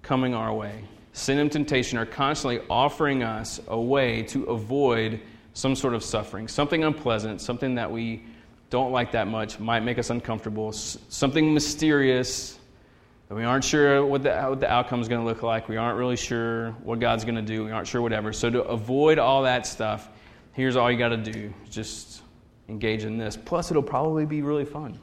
coming 0.02 0.34
our 0.34 0.54
way. 0.54 0.84
Sin 1.14 1.40
and 1.40 1.52
temptation 1.52 1.98
are 1.98 2.06
constantly 2.06 2.62
offering 2.70 3.24
us 3.24 3.60
a 3.68 3.80
way 3.80 4.22
to 4.24 4.44
avoid 4.46 5.20
some 5.54 5.76
sort 5.76 5.96
of 5.96 6.04
suffering, 6.04 6.48
something 6.48 6.84
unpleasant, 6.84 7.42
something 7.42 7.76
that 7.76 7.92
we 7.92 8.24
don't 8.70 8.92
like 8.92 9.12
that 9.14 9.28
much, 9.28 9.60
might 9.60 9.82
make 9.82 9.98
us 9.98 10.10
uncomfortable, 10.10 10.72
something 10.72 11.54
mysterious 11.54 12.60
that 13.30 13.36
we 13.36 13.44
aren't 13.44 13.64
sure 13.64 14.06
what 14.06 14.24
the, 14.24 14.34
what 14.44 14.60
the 14.60 14.72
outcome 14.72 15.02
is 15.02 15.08
going 15.08 15.22
to 15.22 15.28
look 15.28 15.44
like. 15.44 15.68
We 15.68 15.78
aren't 15.78 15.98
really 15.98 16.16
sure 16.16 16.72
what 16.84 17.00
God's 17.00 17.24
going 17.24 17.36
to 17.36 17.42
do. 17.42 17.66
We 17.66 17.72
aren't 17.72 17.88
sure 17.88 18.02
whatever. 18.02 18.32
So, 18.32 18.50
to 18.50 18.64
avoid 18.64 19.20
all 19.20 19.44
that 19.44 19.66
stuff, 19.66 20.10
here's 20.54 20.76
all 20.76 20.92
you 20.92 20.98
got 20.98 21.10
to 21.10 21.18
do 21.18 21.54
just 21.70 22.22
engage 22.70 23.04
in 23.04 23.18
this. 23.18 23.38
Plus, 23.38 23.72
it'll 23.72 23.84
probably 23.84 24.26
be 24.26 24.42
really 24.42 24.66
fun. 24.66 25.00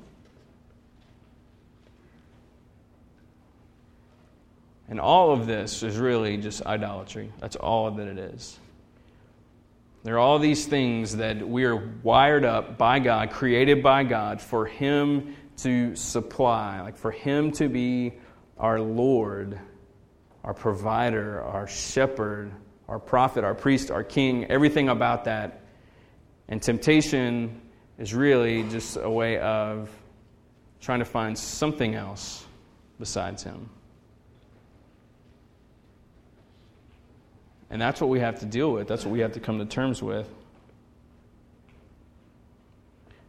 And 4.88 5.00
all 5.00 5.32
of 5.32 5.46
this 5.46 5.82
is 5.82 5.96
really 5.96 6.36
just 6.36 6.64
idolatry. 6.66 7.32
That's 7.40 7.56
all 7.56 7.90
that 7.90 8.06
it 8.06 8.18
is. 8.18 8.58
There 10.04 10.16
are 10.16 10.18
all 10.18 10.38
these 10.38 10.66
things 10.66 11.16
that 11.16 11.48
we 11.48 11.64
are 11.64 11.76
wired 12.02 12.44
up 12.44 12.76
by 12.76 12.98
God, 12.98 13.30
created 13.30 13.82
by 13.82 14.04
God, 14.04 14.38
for 14.38 14.66
Him 14.66 15.34
to 15.58 15.96
supply, 15.96 16.82
like 16.82 16.98
for 16.98 17.10
Him 17.10 17.52
to 17.52 17.70
be 17.70 18.12
our 18.58 18.78
Lord, 18.80 19.58
our 20.44 20.52
provider, 20.52 21.40
our 21.40 21.66
shepherd, 21.66 22.52
our 22.86 22.98
prophet, 22.98 23.44
our 23.44 23.54
priest, 23.54 23.90
our 23.90 24.04
king, 24.04 24.44
everything 24.44 24.90
about 24.90 25.24
that. 25.24 25.62
And 26.48 26.60
temptation 26.60 27.62
is 27.98 28.12
really 28.12 28.62
just 28.64 28.98
a 28.98 29.08
way 29.08 29.38
of 29.38 29.88
trying 30.82 30.98
to 30.98 31.06
find 31.06 31.38
something 31.38 31.94
else 31.94 32.44
besides 33.00 33.42
Him. 33.42 33.70
And 37.70 37.80
that's 37.80 38.00
what 38.00 38.10
we 38.10 38.20
have 38.20 38.40
to 38.40 38.46
deal 38.46 38.72
with. 38.72 38.88
That's 38.88 39.04
what 39.04 39.12
we 39.12 39.20
have 39.20 39.32
to 39.32 39.40
come 39.40 39.58
to 39.58 39.64
terms 39.64 40.02
with. 40.02 40.26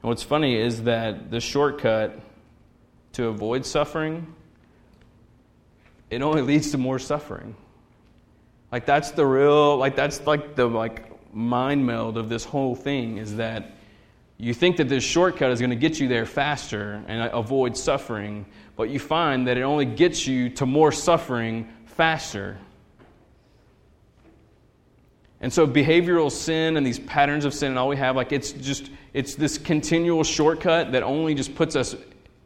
And 0.01 0.09
what's 0.09 0.23
funny 0.23 0.55
is 0.55 0.83
that 0.83 1.31
the 1.31 1.39
shortcut 1.39 2.19
to 3.13 3.27
avoid 3.27 3.65
suffering, 3.65 4.27
it 6.09 6.21
only 6.21 6.41
leads 6.41 6.71
to 6.71 6.77
more 6.77 6.99
suffering. 6.99 7.55
Like 8.71 8.85
that's 8.85 9.11
the 9.11 9.25
real 9.25 9.77
like 9.77 9.95
that's 9.95 10.25
like 10.27 10.55
the 10.55 10.65
like 10.65 11.33
mind 11.33 11.85
meld 11.85 12.17
of 12.17 12.29
this 12.29 12.43
whole 12.43 12.75
thing 12.75 13.17
is 13.17 13.37
that 13.37 13.71
you 14.37 14.53
think 14.53 14.77
that 14.77 14.89
this 14.89 15.03
shortcut 15.03 15.51
is 15.51 15.59
going 15.59 15.69
to 15.69 15.75
get 15.77 15.99
you 15.99 16.07
there 16.07 16.25
faster 16.25 17.01
and 17.07 17.29
avoid 17.33 17.77
suffering, 17.77 18.45
but 18.75 18.89
you 18.89 18.99
find 18.99 19.47
that 19.47 19.57
it 19.57 19.61
only 19.61 19.85
gets 19.85 20.27
you 20.27 20.49
to 20.49 20.65
more 20.65 20.91
suffering 20.91 21.69
faster. 21.85 22.57
And 25.45 25.53
so 25.53 25.67
behavioral 25.67 26.31
sin 26.31 26.75
and 26.75 26.83
these 26.83 26.97
patterns 26.97 27.45
of 27.45 27.53
sin 27.53 27.69
and 27.69 27.77
all 27.77 27.87
we 27.87 27.97
have, 27.97 28.15
like 28.15 28.31
it's 28.31 28.51
just 28.51 28.89
it's 29.13 29.35
this 29.35 29.59
continual 29.59 30.23
shortcut 30.23 30.93
that 30.93 31.03
only 31.03 31.35
just 31.35 31.53
puts 31.53 31.75
us 31.75 31.95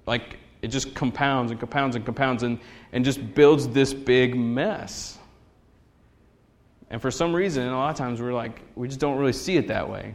like 0.05 0.37
it 0.61 0.67
just 0.67 0.95
compounds 0.95 1.49
and 1.49 1.61
compounds 1.61 1.95
and 1.95 2.03
compounds 2.03 2.43
and, 2.43 2.59
and 2.91 3.05
just 3.05 3.35
builds 3.35 3.69
this 3.69 3.93
big 3.93 4.35
mess. 4.35 5.17
And 6.89 7.01
for 7.01 7.09
some 7.09 7.33
reason, 7.33 7.69
a 7.69 7.77
lot 7.77 7.89
of 7.89 7.95
times 7.95 8.19
we're 8.19 8.33
like, 8.33 8.59
we 8.75 8.89
just 8.89 8.99
don't 8.99 9.17
really 9.17 9.31
see 9.31 9.55
it 9.55 9.69
that 9.69 9.89
way. 9.89 10.13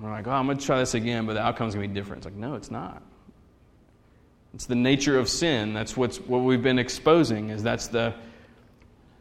We're 0.00 0.08
like, 0.08 0.26
oh, 0.26 0.30
I'm 0.30 0.46
going 0.46 0.56
to 0.56 0.64
try 0.64 0.78
this 0.78 0.94
again, 0.94 1.26
but 1.26 1.34
the 1.34 1.42
outcome's 1.42 1.74
going 1.74 1.86
to 1.86 1.92
be 1.92 2.00
different. 2.00 2.24
It's 2.24 2.32
like, 2.32 2.40
no, 2.40 2.54
it's 2.54 2.70
not. 2.70 3.02
It's 4.54 4.64
the 4.64 4.74
nature 4.74 5.18
of 5.18 5.28
sin. 5.28 5.74
That's 5.74 5.98
what's, 5.98 6.18
what 6.18 6.38
we've 6.38 6.62
been 6.62 6.78
exposing, 6.78 7.50
is 7.50 7.62
that's 7.62 7.88
the, 7.88 8.14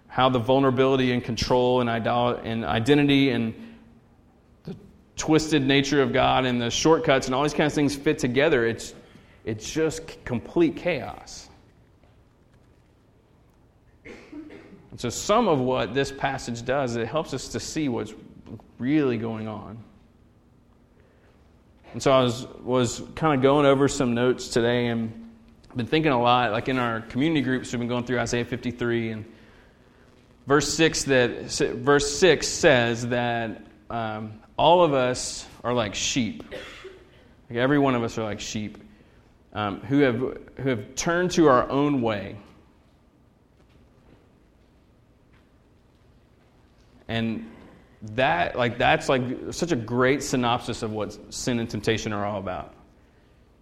how 0.09 0.27
the 0.27 0.39
vulnerability 0.39 1.13
and 1.13 1.23
control 1.23 1.81
and, 1.81 1.89
and 1.89 2.65
identity 2.65 3.29
and 3.29 3.53
the 4.63 4.75
twisted 5.15 5.65
nature 5.65 6.01
of 6.01 6.11
God 6.11 6.45
and 6.45 6.59
the 6.59 6.71
shortcuts 6.71 7.27
and 7.27 7.35
all 7.35 7.43
these 7.43 7.53
kinds 7.53 7.73
of 7.73 7.75
things 7.75 7.95
fit 7.95 8.19
together, 8.19 8.65
it's, 8.65 8.93
it's 9.45 9.71
just 9.71 10.25
complete 10.25 10.75
chaos. 10.75 11.47
And 14.03 14.99
so, 14.99 15.09
some 15.09 15.47
of 15.47 15.59
what 15.59 15.93
this 15.93 16.11
passage 16.11 16.65
does, 16.65 16.95
it 16.95 17.07
helps 17.07 17.33
us 17.33 17.49
to 17.49 17.59
see 17.59 17.87
what's 17.87 18.13
really 18.79 19.17
going 19.17 19.47
on. 19.47 19.77
And 21.93 22.01
so, 22.01 22.11
I 22.11 22.23
was, 22.23 22.47
was 22.63 23.01
kind 23.15 23.35
of 23.35 23.43
going 23.43 23.67
over 23.67 23.87
some 23.87 24.15
notes 24.15 24.47
today 24.47 24.87
and 24.87 25.29
been 25.75 25.85
thinking 25.85 26.11
a 26.11 26.19
lot, 26.19 26.51
like 26.51 26.67
in 26.67 26.79
our 26.79 27.01
community 27.01 27.41
groups, 27.41 27.71
we've 27.71 27.79
been 27.79 27.87
going 27.87 28.03
through 28.03 28.19
Isaiah 28.19 28.43
53 28.43 29.11
and 29.11 29.25
verse 30.49 30.73
6 30.73 31.03
that 31.03 31.29
verse 31.75 32.17
6 32.17 32.47
says 32.47 33.07
that 33.09 33.61
um, 33.91 34.41
all 34.57 34.83
of 34.83 34.95
us 34.95 35.45
are 35.63 35.73
like 35.73 35.93
sheep. 35.93 36.43
Like 37.49 37.59
every 37.59 37.77
one 37.77 37.93
of 37.93 38.03
us 38.03 38.17
are 38.17 38.23
like 38.23 38.39
sheep 38.39 38.79
um, 39.53 39.79
who 39.81 39.99
have 39.99 40.15
who 40.57 40.69
have 40.69 40.95
turned 40.95 41.31
to 41.31 41.47
our 41.47 41.69
own 41.69 42.01
way. 42.01 42.35
And 47.07 47.49
that 48.15 48.55
like 48.55 48.79
that's 48.79 49.07
like 49.07 49.21
such 49.51 49.71
a 49.71 49.75
great 49.75 50.23
synopsis 50.23 50.81
of 50.81 50.91
what 50.91 51.15
sin 51.31 51.59
and 51.59 51.69
temptation 51.69 52.11
are 52.11 52.25
all 52.25 52.39
about. 52.39 52.73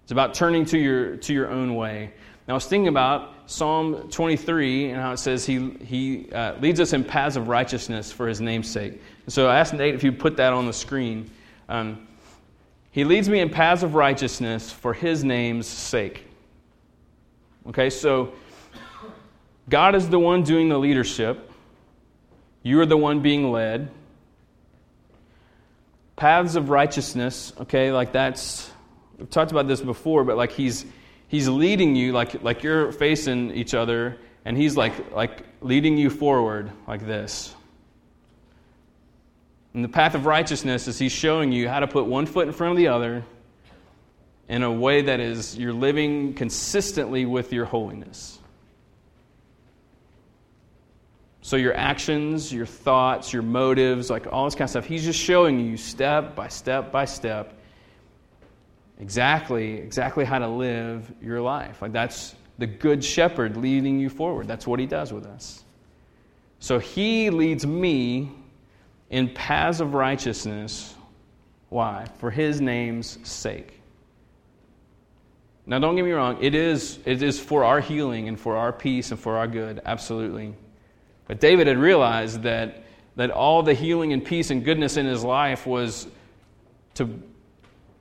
It's 0.04 0.14
about 0.14 0.34
turning 0.34 0.64
to 0.68 0.78
your 0.78 1.18
to 1.18 1.34
your 1.34 1.50
own 1.50 1.76
way 1.76 2.14
now, 2.48 2.54
I 2.54 2.56
was 2.56 2.66
thinking 2.66 2.88
about 2.88 3.34
Psalm 3.48 4.10
23 4.10 4.92
and 4.92 5.02
how 5.02 5.12
it 5.12 5.18
says 5.18 5.46
he, 5.46 5.70
he 5.84 6.32
uh, 6.32 6.56
leads 6.60 6.80
us 6.80 6.94
in 6.94 7.04
paths 7.04 7.36
of 7.36 7.50
righteousness 7.50 8.10
for 8.10 8.26
his 8.26 8.40
name's 8.40 8.70
sake. 8.70 9.02
And 9.26 9.34
so 9.34 9.48
I 9.50 9.60
asked 9.60 9.74
Nate 9.74 9.96
if 9.96 10.04
you 10.04 10.14
put 10.14 10.38
that 10.38 10.54
on 10.54 10.66
the 10.66 10.72
screen. 10.72 11.30
Um, 11.68 12.08
he 12.92 13.04
leads 13.04 13.28
me 13.28 13.42
in 13.42 13.50
paths 13.50 13.84
of 13.84 13.96
righteousness 13.96 14.72
for 14.72 14.94
his 14.94 15.26
name's 15.26 15.68
sake. 15.68 16.24
Okay, 17.68 17.90
so 17.90 18.32
God 19.68 19.94
is 19.94 20.08
the 20.08 20.20
one 20.20 20.44
doing 20.44 20.70
the 20.70 20.80
leadership, 20.80 21.52
you 22.64 22.80
are 22.80 22.86
the 22.86 22.98
one 22.98 23.20
being 23.20 23.52
led. 23.52 23.92
Paths 26.16 26.56
of 26.56 26.70
righteousness, 26.70 27.52
okay, 27.60 27.92
like 27.92 28.14
that's, 28.14 28.72
we've 29.18 29.30
talked 29.30 29.52
about 29.52 29.68
this 29.68 29.82
before, 29.82 30.24
but 30.24 30.38
like 30.38 30.52
he's 30.54 30.86
he's 31.28 31.48
leading 31.48 31.96
you 31.96 32.12
like, 32.12 32.42
like 32.44 32.64
you're 32.64 32.92
facing 32.92 33.52
each 33.52 33.74
other, 33.74 34.18
and 34.46 34.58
he's 34.58 34.78
like, 34.78 35.12
like 35.12 35.44
leading 35.62 35.98
you 35.98 36.10
forward 36.10 36.72
like 36.88 37.06
this. 37.06 37.54
And 39.74 39.84
the 39.84 39.90
path 39.90 40.16
of 40.16 40.26
righteousness 40.26 40.88
is 40.88 40.98
he's 40.98 41.12
showing 41.12 41.52
you 41.52 41.70
how 41.70 41.80
to 41.80 41.88
put 41.88 42.06
one 42.06 42.26
foot 42.26 42.48
in 42.48 42.54
front 42.54 42.72
of 42.72 42.78
the 42.78 42.88
other 42.88 43.24
in 44.48 44.64
a 44.64 44.72
way 44.72 45.02
that 45.04 45.20
is 45.20 45.58
you're 45.58 45.74
living 45.74 46.34
consistently 46.34 47.26
with 47.26 47.52
your 47.52 47.66
holiness. 47.66 48.40
So, 51.42 51.56
your 51.56 51.76
actions, 51.76 52.52
your 52.52 52.66
thoughts, 52.66 53.32
your 53.32 53.42
motives, 53.42 54.10
like 54.10 54.28
all 54.32 54.46
this 54.46 54.56
kind 54.56 54.64
of 54.64 54.70
stuff, 54.72 54.86
he's 54.86 55.06
just 55.06 55.20
showing 55.20 55.60
you 55.60 55.78
step 55.78 56.36
by 56.36 56.48
step 56.48 56.92
by 56.92 57.06
step 57.06 57.58
exactly 59.00 59.78
exactly 59.78 60.26
how 60.26 60.40
to 60.40 60.48
live 60.48 61.12
your 61.22 61.42
life. 61.42 61.82
Like 61.82 61.92
that's 61.92 62.36
the 62.58 62.68
good 62.68 63.04
shepherd 63.04 63.58
leading 63.58 64.00
you 64.00 64.10
forward. 64.10 64.48
That's 64.48 64.66
what 64.66 64.80
he 64.80 64.86
does 64.86 65.14
with 65.14 65.26
us. 65.26 65.64
So 66.60 66.80
he 66.80 67.30
leads 67.30 67.66
me 67.66 68.32
in 69.10 69.34
paths 69.34 69.80
of 69.80 69.94
righteousness. 69.94 70.96
Why? 71.70 72.08
For 72.18 72.32
his 72.32 72.60
name's 72.60 73.20
sake. 73.28 73.74
Now 75.66 75.80
don't 75.80 75.96
get 75.96 76.06
me 76.06 76.12
wrong. 76.12 76.38
It 76.42 76.56
is 76.56 77.00
it 77.06 77.22
is 77.22 77.40
for 77.40 77.64
our 77.64 77.80
healing 77.80 78.28
and 78.28 78.40
for 78.40 78.56
our 78.56 78.72
peace 78.72 79.12
and 79.12 79.20
for 79.20 79.38
our 79.38 79.48
good 79.48 79.82
absolutely. 79.86 80.56
But 81.28 81.40
david 81.40 81.68
had 81.68 81.78
realized 81.78 82.44
that 82.44 82.84
that 83.18 83.32
all 83.32 83.64
the 83.64 83.74
healing 83.74 84.14
and 84.14 84.24
peace 84.24 84.50
and 84.52 84.64
goodness 84.64 84.96
in 84.96 85.06
his 85.06 85.24
life 85.24 85.68
was 85.68 86.08
to 86.94 87.20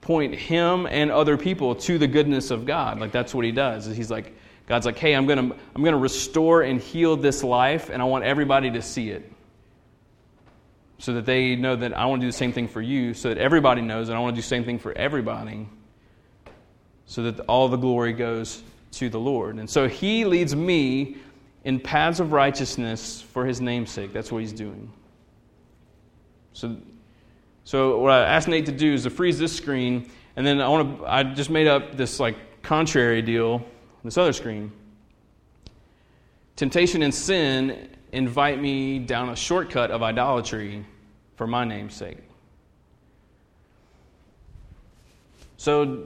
point 0.07 0.37
him 0.37 0.87
and 0.87 1.11
other 1.11 1.37
people 1.37 1.75
to 1.75 1.99
the 1.99 2.07
goodness 2.07 2.53
of 2.53 2.65
God. 2.65 3.01
Like 3.01 3.11
that's 3.11 3.35
what 3.35 3.45
he 3.45 3.51
does. 3.51 3.87
He's 3.87 4.11
like, 4.11 4.33
God's 4.67 4.87
like, 4.87 4.99
hey, 4.99 5.15
I'm 5.15 5.27
gonna 5.27 5.53
I'm 5.75 5.85
gonna 5.85 5.99
restore 5.99 6.63
and 6.63 6.81
heal 6.81 7.17
this 7.17 7.43
life, 7.43 7.91
and 7.91 8.01
I 8.01 8.05
want 8.05 8.25
everybody 8.25 8.71
to 8.71 8.83
see 8.83 9.11
it. 9.11 9.31
So 10.99 11.15
that 11.15 11.27
they 11.27 11.57
know 11.57 11.77
that 11.77 11.97
I 11.97 12.07
want 12.07 12.21
to 12.21 12.27
do 12.27 12.31
the 12.31 12.37
same 12.37 12.53
thing 12.53 12.69
for 12.69 12.81
you, 12.81 13.15
so 13.15 13.29
that 13.29 13.39
everybody 13.39 13.83
knows, 13.83 14.07
that 14.07 14.17
I 14.17 14.21
want 14.21 14.35
to 14.35 14.41
do 14.41 14.43
the 14.43 14.49
same 14.49 14.65
thing 14.65 14.79
for 14.79 14.93
everybody, 14.93 15.69
so 17.07 17.25
that 17.25 17.41
all 17.41 17.69
the 17.69 17.77
glory 17.77 18.13
goes 18.13 18.63
to 18.93 19.11
the 19.11 19.21
Lord. 19.21 19.57
And 19.57 19.69
so 19.69 19.89
he 19.89 20.25
leads 20.25 20.55
me 20.55 21.17
in 21.65 21.81
paths 21.81 22.21
of 22.21 22.31
righteousness 22.33 23.21
for 23.21 23.45
his 23.45 23.61
namesake. 23.61 24.13
That's 24.13 24.31
what 24.31 24.41
he's 24.41 24.53
doing. 24.53 24.91
So 26.53 26.77
so 27.67 27.99
what 27.99 28.13
I 28.13 28.21
asked 28.21 28.47
Nate 28.47 28.65
to 28.67 28.73
do 28.73 28.95
is 28.95 29.03
to 29.03 29.11
freeze 29.11 29.41
this 29.41 29.53
screen, 29.53 30.09
and 30.37 30.47
then 30.47 30.61
I 30.61 30.69
want 30.69 31.01
to. 31.01 31.05
I 31.05 31.25
just 31.25 31.51
made 31.51 31.67
up 31.67 31.97
this 31.97 32.21
like 32.21 32.37
contrary 32.63 33.21
deal, 33.23 33.61
this 34.05 34.17
other 34.17 34.33
screen. 34.33 34.71
Temptation 36.55 37.03
and 37.03 37.13
sin 37.13 37.89
invite 38.13 38.61
me 38.61 39.01
down 39.01 39.31
a 39.31 39.37
shortcut 39.37 39.91
of 39.91 40.01
idolatry 40.05 40.87
for 41.35 41.49
my 41.49 41.65
name's 41.65 41.95
sake. 41.95 42.19
So, 45.57 46.05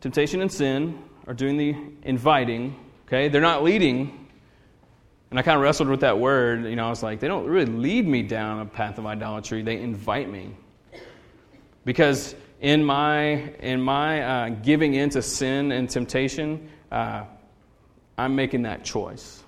temptation 0.00 0.40
and 0.40 0.50
sin 0.50 0.98
are 1.26 1.34
doing 1.34 1.58
the 1.58 1.76
inviting, 2.04 2.74
okay? 3.06 3.28
They're 3.28 3.42
not 3.42 3.62
leading. 3.62 4.28
And 5.30 5.38
I 5.38 5.42
kind 5.42 5.56
of 5.56 5.62
wrestled 5.62 5.90
with 5.90 6.00
that 6.00 6.18
word. 6.18 6.64
You 6.64 6.76
know, 6.76 6.86
I 6.86 6.88
was 6.88 7.02
like, 7.02 7.20
they 7.20 7.28
don't 7.28 7.46
really 7.46 7.70
lead 7.70 8.08
me 8.08 8.22
down 8.22 8.60
a 8.60 8.64
path 8.64 8.96
of 8.96 9.04
idolatry, 9.04 9.60
they 9.60 9.78
invite 9.78 10.30
me. 10.30 10.54
Because 11.86 12.34
in 12.60 12.84
my, 12.84 13.22
in 13.60 13.80
my 13.80 14.20
uh, 14.20 14.48
giving 14.48 14.94
into 14.94 15.22
sin 15.22 15.70
and 15.70 15.88
temptation, 15.88 16.68
uh, 16.90 17.22
I'm 18.18 18.34
making 18.34 18.62
that 18.62 18.84
choice. 18.84 19.44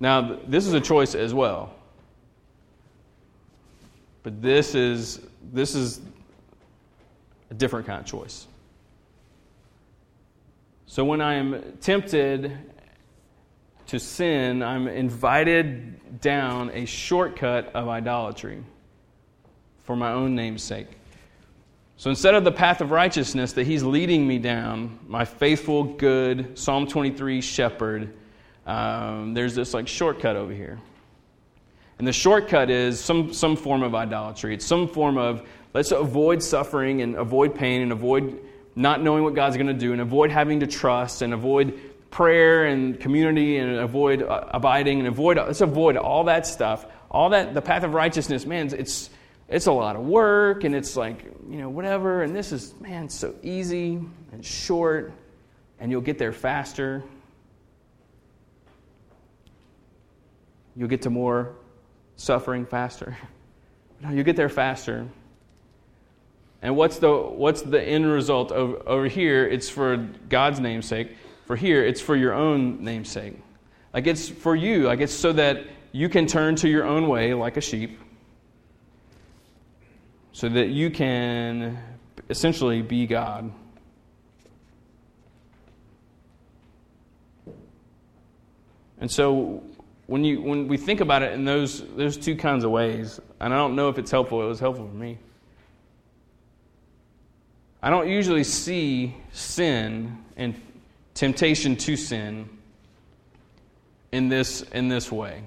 Now, 0.00 0.40
this 0.46 0.66
is 0.66 0.72
a 0.72 0.80
choice 0.80 1.14
as 1.14 1.32
well. 1.32 1.72
But 4.24 4.42
this 4.42 4.74
is, 4.74 5.20
this 5.52 5.76
is 5.76 6.00
a 7.50 7.54
different 7.54 7.86
kind 7.86 8.00
of 8.00 8.06
choice. 8.06 8.48
So 10.86 11.04
when 11.04 11.20
I 11.20 11.34
am 11.34 11.76
tempted 11.80 12.58
to 13.86 14.00
sin, 14.00 14.64
I'm 14.64 14.88
invited 14.88 16.20
down 16.20 16.70
a 16.74 16.86
shortcut 16.86 17.72
of 17.76 17.88
idolatry 17.88 18.64
for 19.88 19.96
my 19.96 20.12
own 20.12 20.34
name's 20.34 20.62
sake. 20.62 20.86
So 21.96 22.10
instead 22.10 22.34
of 22.34 22.44
the 22.44 22.52
path 22.52 22.82
of 22.82 22.90
righteousness 22.90 23.54
that 23.54 23.66
he's 23.66 23.82
leading 23.82 24.28
me 24.28 24.38
down, 24.38 24.98
my 25.08 25.24
faithful, 25.24 25.82
good 25.82 26.58
Psalm 26.58 26.86
23 26.86 27.40
shepherd, 27.40 28.12
um, 28.66 29.32
there's 29.32 29.54
this 29.54 29.72
like 29.72 29.88
shortcut 29.88 30.36
over 30.36 30.52
here. 30.52 30.78
And 31.98 32.06
the 32.06 32.12
shortcut 32.12 32.68
is 32.68 33.00
some, 33.00 33.32
some 33.32 33.56
form 33.56 33.82
of 33.82 33.94
idolatry. 33.94 34.52
It's 34.52 34.66
some 34.66 34.88
form 34.88 35.16
of 35.16 35.48
let's 35.72 35.90
avoid 35.90 36.42
suffering 36.42 37.00
and 37.00 37.16
avoid 37.16 37.54
pain 37.54 37.80
and 37.80 37.90
avoid 37.90 38.38
not 38.76 39.02
knowing 39.02 39.24
what 39.24 39.34
God's 39.34 39.56
going 39.56 39.68
to 39.68 39.72
do 39.72 39.92
and 39.92 40.02
avoid 40.02 40.30
having 40.30 40.60
to 40.60 40.66
trust 40.66 41.22
and 41.22 41.32
avoid 41.32 41.80
prayer 42.10 42.66
and 42.66 43.00
community 43.00 43.56
and 43.56 43.76
avoid 43.76 44.22
uh, 44.22 44.48
abiding 44.50 44.98
and 44.98 45.08
avoid 45.08 45.38
let's 45.38 45.62
avoid 45.62 45.96
all 45.96 46.24
that 46.24 46.46
stuff. 46.46 46.84
All 47.10 47.30
that 47.30 47.54
the 47.54 47.62
path 47.62 47.84
of 47.84 47.94
righteousness, 47.94 48.44
man, 48.44 48.68
it's 48.78 49.08
it's 49.48 49.66
a 49.66 49.72
lot 49.72 49.96
of 49.96 50.02
work 50.02 50.64
and 50.64 50.74
it's 50.74 50.96
like, 50.96 51.24
you 51.48 51.56
know, 51.56 51.70
whatever. 51.70 52.22
And 52.22 52.36
this 52.36 52.52
is, 52.52 52.78
man, 52.80 53.08
so 53.08 53.34
easy 53.42 53.98
and 54.32 54.44
short, 54.44 55.12
and 55.80 55.90
you'll 55.90 56.02
get 56.02 56.18
there 56.18 56.32
faster. 56.32 57.02
You'll 60.76 60.88
get 60.88 61.02
to 61.02 61.10
more 61.10 61.56
suffering 62.16 62.66
faster. 62.66 63.16
No, 64.00 64.10
you 64.10 64.22
get 64.22 64.36
there 64.36 64.48
faster. 64.48 65.08
And 66.62 66.76
what's 66.76 67.00
the, 67.00 67.12
what's 67.12 67.62
the 67.62 67.82
end 67.82 68.06
result 68.06 68.52
over, 68.52 68.80
over 68.88 69.08
here? 69.08 69.44
It's 69.44 69.68
for 69.68 69.96
God's 70.28 70.60
namesake. 70.60 71.16
For 71.46 71.56
here, 71.56 71.84
it's 71.84 72.00
for 72.00 72.14
your 72.14 72.32
own 72.32 72.84
namesake. 72.84 73.34
Like 73.92 74.06
it's 74.06 74.28
for 74.28 74.54
you. 74.54 74.84
Like 74.84 75.00
it's 75.00 75.12
so 75.12 75.32
that 75.32 75.64
you 75.90 76.08
can 76.08 76.28
turn 76.28 76.54
to 76.56 76.68
your 76.68 76.84
own 76.84 77.08
way 77.08 77.34
like 77.34 77.56
a 77.56 77.60
sheep 77.60 77.98
so 80.38 80.48
that 80.48 80.68
you 80.68 80.88
can 80.88 81.76
essentially 82.30 82.80
be 82.80 83.08
God. 83.08 83.50
And 89.00 89.10
so 89.10 89.64
when, 90.06 90.22
you, 90.22 90.40
when 90.40 90.68
we 90.68 90.76
think 90.76 91.00
about 91.00 91.22
it 91.22 91.32
in 91.32 91.44
those, 91.44 91.82
those 91.96 92.16
two 92.16 92.36
kinds 92.36 92.62
of 92.62 92.70
ways, 92.70 93.18
and 93.40 93.52
I 93.52 93.56
don't 93.56 93.74
know 93.74 93.88
if 93.88 93.98
it's 93.98 94.12
helpful, 94.12 94.40
it 94.40 94.46
was 94.46 94.60
helpful 94.60 94.86
for 94.86 94.94
me. 94.94 95.18
I 97.82 97.90
don't 97.90 98.08
usually 98.08 98.44
see 98.44 99.16
sin 99.32 100.24
and 100.36 100.54
temptation 101.14 101.74
to 101.74 101.96
sin 101.96 102.48
in 104.12 104.28
this, 104.28 104.62
in 104.62 104.86
this 104.86 105.10
way. 105.10 105.42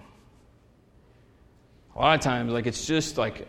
A 1.96 2.00
lot 2.00 2.16
of 2.16 2.20
times, 2.20 2.52
like 2.52 2.68
it's 2.68 2.86
just 2.86 3.18
like 3.18 3.48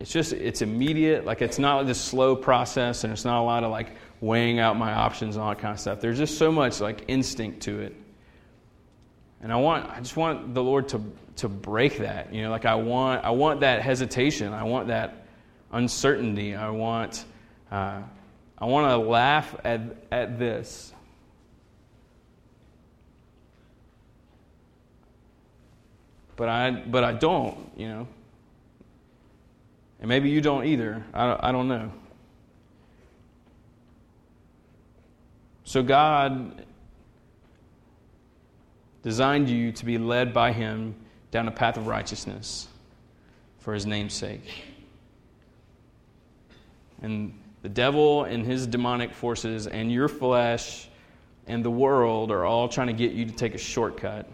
it's 0.00 0.12
just 0.12 0.32
it's 0.32 0.62
immediate. 0.62 1.24
Like 1.24 1.42
it's 1.42 1.58
not 1.58 1.84
this 1.86 2.00
slow 2.00 2.36
process, 2.36 3.04
and 3.04 3.12
it's 3.12 3.24
not 3.24 3.40
a 3.40 3.44
lot 3.44 3.64
of 3.64 3.70
like 3.70 3.90
weighing 4.20 4.58
out 4.58 4.76
my 4.76 4.92
options 4.92 5.36
and 5.36 5.42
all 5.42 5.50
that 5.50 5.60
kind 5.60 5.74
of 5.74 5.80
stuff. 5.80 6.00
There's 6.00 6.18
just 6.18 6.38
so 6.38 6.52
much 6.52 6.80
like 6.80 7.04
instinct 7.08 7.62
to 7.62 7.80
it. 7.80 7.94
And 9.40 9.52
I 9.52 9.56
want 9.56 9.88
I 9.90 9.98
just 9.98 10.16
want 10.16 10.54
the 10.54 10.62
Lord 10.62 10.88
to 10.90 11.02
to 11.36 11.48
break 11.48 11.98
that. 11.98 12.32
You 12.32 12.42
know, 12.42 12.50
like 12.50 12.64
I 12.64 12.76
want 12.76 13.24
I 13.24 13.30
want 13.30 13.60
that 13.60 13.82
hesitation. 13.82 14.52
I 14.52 14.62
want 14.62 14.88
that 14.88 15.26
uncertainty. 15.72 16.54
I 16.54 16.70
want 16.70 17.24
uh, 17.70 18.00
I 18.56 18.64
want 18.66 18.90
to 18.90 18.96
laugh 18.98 19.54
at 19.64 19.80
at 20.12 20.38
this. 20.38 20.92
But 26.36 26.48
I 26.48 26.70
but 26.70 27.02
I 27.02 27.12
don't. 27.12 27.72
You 27.76 27.88
know. 27.88 28.08
And 30.00 30.08
maybe 30.08 30.30
you 30.30 30.40
don't 30.40 30.64
either. 30.64 31.04
I, 31.12 31.48
I 31.48 31.52
don't 31.52 31.68
know. 31.68 31.92
So 35.64 35.82
God 35.82 36.64
designed 39.02 39.48
you 39.48 39.72
to 39.72 39.84
be 39.84 39.98
led 39.98 40.32
by 40.32 40.52
Him 40.52 40.94
down 41.30 41.48
a 41.48 41.50
path 41.50 41.76
of 41.76 41.86
righteousness 41.86 42.68
for 43.58 43.74
His 43.74 43.86
name's 43.86 44.14
sake. 44.14 44.64
And 47.02 47.34
the 47.62 47.68
devil 47.68 48.24
and 48.24 48.44
his 48.44 48.66
demonic 48.66 49.12
forces 49.12 49.66
and 49.66 49.90
your 49.90 50.08
flesh 50.08 50.88
and 51.46 51.64
the 51.64 51.70
world 51.70 52.30
are 52.30 52.44
all 52.44 52.68
trying 52.68 52.86
to 52.88 52.92
get 52.92 53.12
you 53.12 53.24
to 53.24 53.32
take 53.32 53.54
a 53.54 53.58
shortcut. 53.58 54.28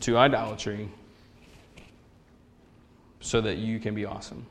To 0.00 0.16
idolatry 0.16 0.88
so 3.20 3.40
that 3.40 3.58
you 3.58 3.78
can 3.78 3.94
be 3.94 4.06
awesome. 4.06 4.46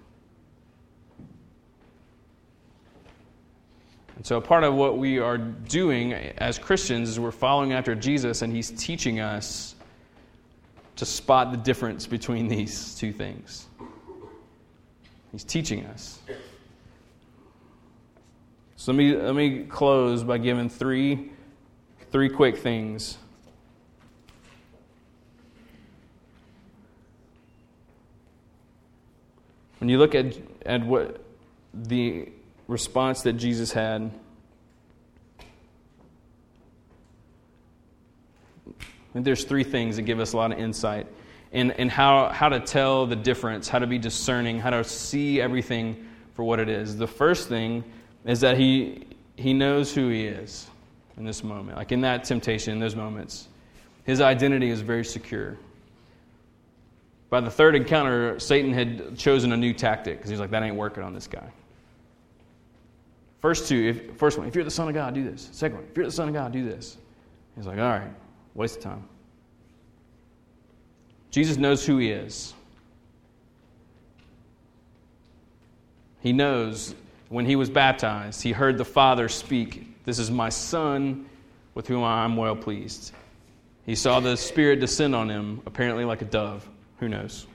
And 4.16 4.26
so, 4.26 4.40
part 4.42 4.64
of 4.64 4.74
what 4.76 4.98
we 4.98 5.20
are 5.20 5.38
doing 5.38 6.14
as 6.14 6.60
Christians 6.60 7.10
is 7.10 7.20
we're 7.20 7.32
following 7.32 7.74
after 7.74 7.96
Jesus, 7.96 8.42
and 8.42 8.54
He's 8.54 8.70
teaching 8.72 9.22
us 9.22 9.76
to 10.98 11.06
spot 11.06 11.52
the 11.52 11.58
difference 11.58 12.06
between 12.06 12.50
these 12.50 12.96
two 12.96 13.14
things. 13.14 13.68
He's 15.32 15.46
teaching 15.46 15.86
us. 15.86 16.20
So 18.76 18.92
let 18.92 18.98
me, 18.98 19.16
let 19.16 19.36
me 19.36 19.64
close 19.64 20.24
by 20.24 20.38
giving 20.38 20.68
three, 20.68 21.32
three 22.12 22.28
quick 22.28 22.58
things. 22.58 23.18
When 29.80 29.90
you 29.90 29.98
look 29.98 30.16
at, 30.16 30.38
at 30.66 30.86
what 30.86 31.24
the 31.74 32.30
response 32.70 33.24
that 33.24 33.34
Jesus 33.34 33.72
had. 33.72 34.12
There's 39.14 39.44
three 39.44 39.64
things 39.64 39.96
that 39.96 40.04
give 40.04 40.20
us 40.20 40.34
a 40.34 40.38
lot 40.38 40.52
of 40.52 40.60
insight 40.60 41.08
in, 41.52 41.72
in 41.72 41.90
how, 41.90 42.30
how 42.30 42.48
to 42.50 42.60
tell 42.60 43.08
the 43.08 43.16
difference, 43.16 43.68
how 43.68 43.80
to 43.80 43.88
be 43.88 43.98
discerning, 43.98 44.60
how 44.60 44.70
to 44.70 44.84
see 44.84 45.42
everything 45.42 46.08
for 46.36 46.44
what 46.44 46.60
it 46.60 46.70
is. 46.70 46.96
The 46.96 47.08
first 47.08 47.50
thing 47.50 47.84
is 48.24 48.42
that 48.42 48.58
he, 48.58 49.08
he 49.36 49.54
knows 49.54 49.94
who 49.94 50.10
he 50.10 50.26
is 50.26 50.68
in 51.18 51.26
this 51.26 51.44
moment. 51.44 51.78
Like 51.78 51.92
in 51.92 52.02
that 52.02 52.24
temptation, 52.24 52.74
in 52.74 52.80
those 52.80 52.96
moments, 52.96 53.48
his 54.04 54.22
identity 54.22 54.70
is 54.70 54.82
very 54.82 55.04
secure. 55.04 55.58
By 57.30 57.42
the 57.42 57.52
third 57.52 57.76
encounter, 57.76 58.40
Satan 58.40 58.74
had 58.74 59.18
chosen 59.18 59.52
a 59.52 59.58
new 59.58 59.74
tactic 59.74 60.18
because 60.18 60.30
he's 60.30 60.40
like, 60.40 60.50
that 60.52 60.64
ain't 60.64 60.76
working 60.76 61.04
on 61.04 61.14
this 61.14 61.28
guy. 61.28 61.48
First 63.40 63.70
two, 63.70 63.88
if, 63.90 64.18
first 64.18 64.38
one, 64.38 64.48
if 64.48 64.56
you're 64.56 64.64
the 64.64 64.72
Son 64.72 64.88
of 64.88 64.94
God, 64.94 65.14
do 65.14 65.24
this. 65.24 65.50
Second 65.52 65.78
one, 65.78 65.88
if 65.90 65.96
you're 65.96 66.06
the 66.06 66.12
Son 66.12 66.28
of 66.28 66.34
God, 66.34 66.52
do 66.52 66.66
this. 66.66 66.98
He's 67.56 67.66
like, 67.66 67.78
all 67.78 67.90
right, 67.90 68.12
waste 68.56 68.78
of 68.78 68.84
time. 68.84 69.04
Jesus 71.32 71.58
knows 71.58 71.86
who 71.86 71.98
he 71.98 72.12
is. 72.12 72.54
He 76.22 76.34
knows 76.34 76.96
when 77.30 77.46
he 77.46 77.56
was 77.56 77.70
baptized, 77.70 78.42
he 78.42 78.52
heard 78.52 78.78
the 78.78 78.86
Father 78.86 79.30
speak, 79.30 80.04
This 80.04 80.20
is 80.20 80.32
my 80.32 80.50
Son 80.50 81.30
with 81.76 81.88
whom 81.88 82.04
I 82.04 82.26
am 82.26 82.36
well 82.36 82.56
pleased. 82.56 83.14
He 83.86 83.96
saw 83.96 84.20
the 84.20 84.36
Spirit 84.36 84.80
descend 84.80 85.16
on 85.16 85.30
him, 85.30 85.62
apparently 85.66 86.04
like 86.06 86.22
a 86.22 86.26
dove. 86.26 86.68
Who 87.00 87.10
knows? 87.10 87.48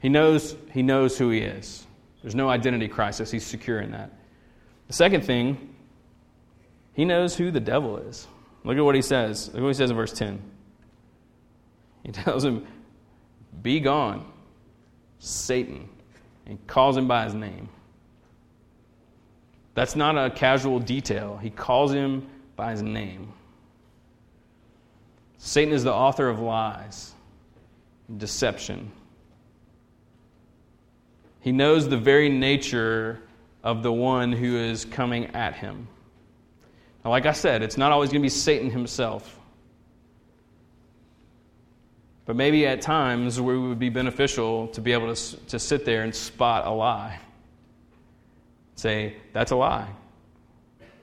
He 0.00 0.08
knows, 0.08 0.56
he 0.72 0.82
knows 0.82 1.16
who 1.18 1.30
he 1.30 1.40
is. 1.40 1.86
There's 2.22 2.34
no 2.34 2.48
identity 2.48 2.88
crisis. 2.88 3.30
He's 3.30 3.46
secure 3.46 3.80
in 3.80 3.92
that. 3.92 4.10
The 4.88 4.92
second 4.92 5.22
thing, 5.22 5.74
he 6.92 7.04
knows 7.04 7.36
who 7.36 7.50
the 7.50 7.60
devil 7.60 7.98
is. 7.98 8.26
Look 8.64 8.76
at 8.76 8.84
what 8.84 8.94
he 8.94 9.02
says. 9.02 9.48
Look 9.52 9.62
what 9.62 9.68
he 9.68 9.74
says 9.74 9.90
in 9.90 9.96
verse 9.96 10.12
10. 10.12 10.40
He 12.02 12.12
tells 12.12 12.44
him, 12.44 12.66
Be 13.62 13.80
gone, 13.80 14.26
Satan, 15.18 15.88
and 16.46 16.64
calls 16.66 16.96
him 16.96 17.06
by 17.06 17.24
his 17.24 17.34
name. 17.34 17.68
That's 19.74 19.94
not 19.94 20.16
a 20.16 20.30
casual 20.30 20.78
detail. 20.78 21.36
He 21.36 21.50
calls 21.50 21.92
him 21.92 22.26
by 22.56 22.70
his 22.70 22.82
name. 22.82 23.32
Satan 25.36 25.74
is 25.74 25.84
the 25.84 25.92
author 25.92 26.28
of 26.28 26.40
lies, 26.40 27.12
deception. 28.16 28.90
He 31.40 31.52
knows 31.52 31.88
the 31.88 31.96
very 31.96 32.28
nature 32.28 33.20
of 33.62 33.82
the 33.82 33.92
one 33.92 34.32
who 34.32 34.56
is 34.56 34.84
coming 34.84 35.26
at 35.26 35.54
him. 35.54 35.88
Now, 37.04 37.10
like 37.10 37.26
I 37.26 37.32
said, 37.32 37.62
it's 37.62 37.76
not 37.76 37.92
always 37.92 38.10
going 38.10 38.20
to 38.20 38.24
be 38.24 38.28
Satan 38.28 38.70
himself. 38.70 39.38
But 42.24 42.34
maybe 42.34 42.66
at 42.66 42.80
times 42.80 43.38
it 43.38 43.42
would 43.42 43.78
be 43.78 43.88
beneficial 43.88 44.66
to 44.68 44.80
be 44.80 44.92
able 44.92 45.14
to, 45.14 45.36
to 45.46 45.58
sit 45.58 45.84
there 45.84 46.02
and 46.02 46.14
spot 46.14 46.66
a 46.66 46.70
lie. 46.70 47.20
Say, 48.74 49.16
that's 49.32 49.52
a 49.52 49.56
lie. 49.56 49.88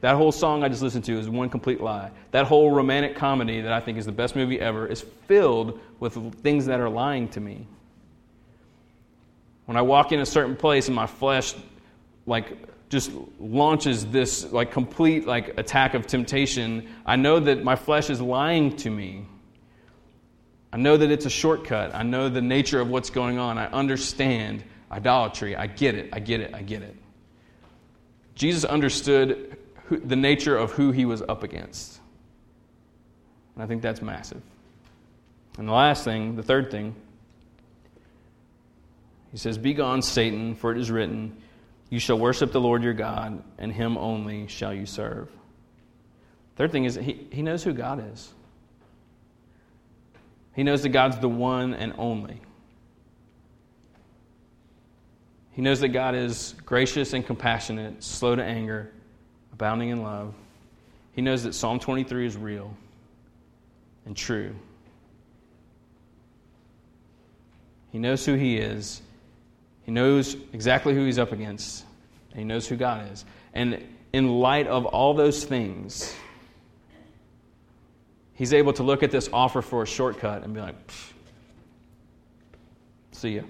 That 0.04 0.18
whole 0.18 0.34
song 0.34 0.66
I 0.66 0.68
just 0.68 0.82
listened 0.82 1.06
to 1.06 1.18
is 1.18 1.30
one 1.30 1.50
complete 1.50 1.80
lie. 1.80 2.12
That 2.32 2.46
whole 2.46 2.72
romantic 2.72 3.16
comedy 3.16 3.62
that 3.62 3.72
I 3.72 3.80
think 3.80 3.98
is 3.98 4.06
the 4.06 4.12
best 4.12 4.36
movie 4.36 4.60
ever 4.60 4.86
is 4.86 5.00
filled 5.28 5.80
with 6.02 6.42
things 6.42 6.66
that 6.66 6.82
are 6.82 6.90
lying 6.90 7.30
to 7.30 7.40
me. 7.40 7.66
When 9.66 9.78
I 9.78 9.82
walk 9.82 10.12
in 10.12 10.20
a 10.20 10.26
certain 10.26 10.58
place 10.58 10.88
and 10.88 10.96
my 10.96 11.08
flesh 11.08 11.56
like 12.26 12.58
just 12.90 13.12
launches 13.40 14.06
this 14.08 14.52
like 14.52 14.74
complete 14.74 15.26
like 15.26 15.58
attack 15.58 15.94
of 15.94 16.06
temptation 16.06 16.88
i 17.06 17.16
know 17.16 17.40
that 17.40 17.64
my 17.64 17.76
flesh 17.76 18.10
is 18.10 18.20
lying 18.20 18.76
to 18.76 18.90
me. 18.90 19.26
I 20.74 20.78
know 20.78 20.98
that 20.98 21.12
it's 21.12 21.26
a 21.26 21.30
shortcut. 21.30 21.96
I 21.96 22.04
know 22.04 22.28
the 22.28 22.42
nature 22.42 22.82
of 22.82 22.90
what's 22.90 23.10
going 23.10 23.38
on. 23.40 23.58
I 23.58 23.68
understand 23.68 24.66
idolatry. 24.92 25.56
I 25.56 25.68
get 25.68 25.96
it. 25.96 26.10
I 26.12 26.20
get 26.20 26.42
it. 26.42 26.54
I 26.54 26.62
get 26.62 26.82
it. 26.82 26.98
Jesus 28.36 28.66
understood 28.66 29.58
who, 29.96 30.06
the 30.06 30.16
nature 30.16 30.56
of 30.56 30.72
who 30.72 30.92
he 30.92 31.06
was 31.06 31.22
up 31.22 31.44
against 31.44 32.00
and 33.56 33.64
i 33.64 33.68
think 33.68 33.82
that's 33.82 34.02
massive 34.02 34.42
and 35.58 35.68
the 35.68 35.74
last 35.74 36.04
thing 36.04 36.36
the 36.36 36.44
third 36.44 36.72
thing 36.72 36.96
he 39.32 39.38
says 39.38 39.58
be 39.58 39.74
gone 39.74 40.02
satan 40.02 40.56
for 40.56 40.72
it 40.72 40.78
is 40.78 40.92
written 40.92 41.36
you 41.94 42.00
shall 42.00 42.18
worship 42.18 42.52
the 42.52 42.60
Lord 42.60 42.82
your 42.82 42.96
God, 42.96 43.44
and 43.60 43.72
him 43.72 44.00
only 44.00 44.48
shall 44.48 44.74
you 44.74 44.88
serve. 44.88 45.30
Third 46.56 46.72
thing 46.72 46.86
is, 46.86 46.96
he, 46.96 47.28
he 47.32 47.44
knows 47.44 47.64
who 47.64 47.72
God 47.72 48.04
is. 48.12 48.34
He 50.56 50.64
knows 50.64 50.82
that 50.82 50.90
God's 50.90 51.20
the 51.20 51.30
one 51.30 51.76
and 51.76 51.94
only. 52.00 52.42
He 55.52 55.62
knows 55.62 55.82
that 55.82 55.90
God 55.90 56.16
is 56.16 56.56
gracious 56.66 57.14
and 57.14 57.24
compassionate, 57.24 58.04
slow 58.04 58.36
to 58.36 58.44
anger, 58.44 58.92
abounding 59.64 59.92
in 59.92 60.04
love. 60.04 60.34
He 61.14 61.22
knows 61.22 61.44
that 61.44 61.54
Psalm 61.54 61.80
23 61.80 62.28
is 62.28 62.36
real 62.36 62.76
and 64.06 64.14
true. 64.14 64.54
He 67.94 67.98
knows 67.98 68.26
who 68.26 68.34
He 68.34 68.58
is, 68.58 69.02
he 69.86 69.92
knows 69.94 70.36
exactly 70.52 70.94
who 70.94 71.06
he's 71.06 71.20
up 71.20 71.32
against, 71.32 71.86
and 72.32 72.40
he 72.40 72.46
knows 72.46 72.68
who 72.68 72.76
God 72.76 73.10
is. 73.12 73.24
And 73.54 73.86
in 74.12 74.28
light 74.28 74.68
of 74.68 74.86
all 74.86 75.14
those 75.14 75.46
things, 75.46 76.14
he's 78.34 78.54
able 78.54 78.74
to 78.74 78.84
look 78.84 79.02
at 79.02 79.12
this 79.12 79.30
offer 79.32 79.62
for 79.62 79.84
a 79.84 79.88
shortcut 79.88 80.44
and 80.44 80.54
be 80.54 80.60
like, 80.60 80.76
see 83.12 83.36
ya. 83.36 83.42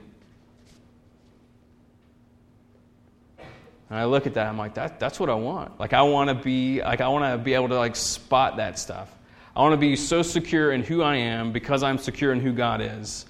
And 3.93 3.99
I 3.99 4.05
look 4.05 4.25
at 4.25 4.33
that, 4.33 4.47
I'm 4.47 4.57
like, 4.57 4.73
that, 4.73 4.99
that's 4.99 5.19
what 5.19 5.29
I 5.29 5.35
want. 5.35 5.79
Like, 5.79 5.93
I 5.93 6.01
want 6.01 6.27
to 6.27 6.33
be, 6.33 6.81
like, 6.81 6.99
I 6.99 7.09
want 7.09 7.31
to 7.31 7.37
be 7.37 7.53
able 7.53 7.67
to, 7.67 7.75
like, 7.75 7.95
spot 7.95 8.57
that 8.57 8.79
stuff. 8.79 9.07
I 9.55 9.61
want 9.61 9.73
to 9.73 9.77
be 9.77 9.95
so 9.95 10.23
secure 10.23 10.71
in 10.71 10.81
who 10.81 11.03
I 11.03 11.17
am 11.17 11.51
because 11.51 11.83
I'm 11.83 11.99
secure 11.99 12.33
in 12.33 12.39
who 12.39 12.53
God 12.53 12.81
is 12.81 13.27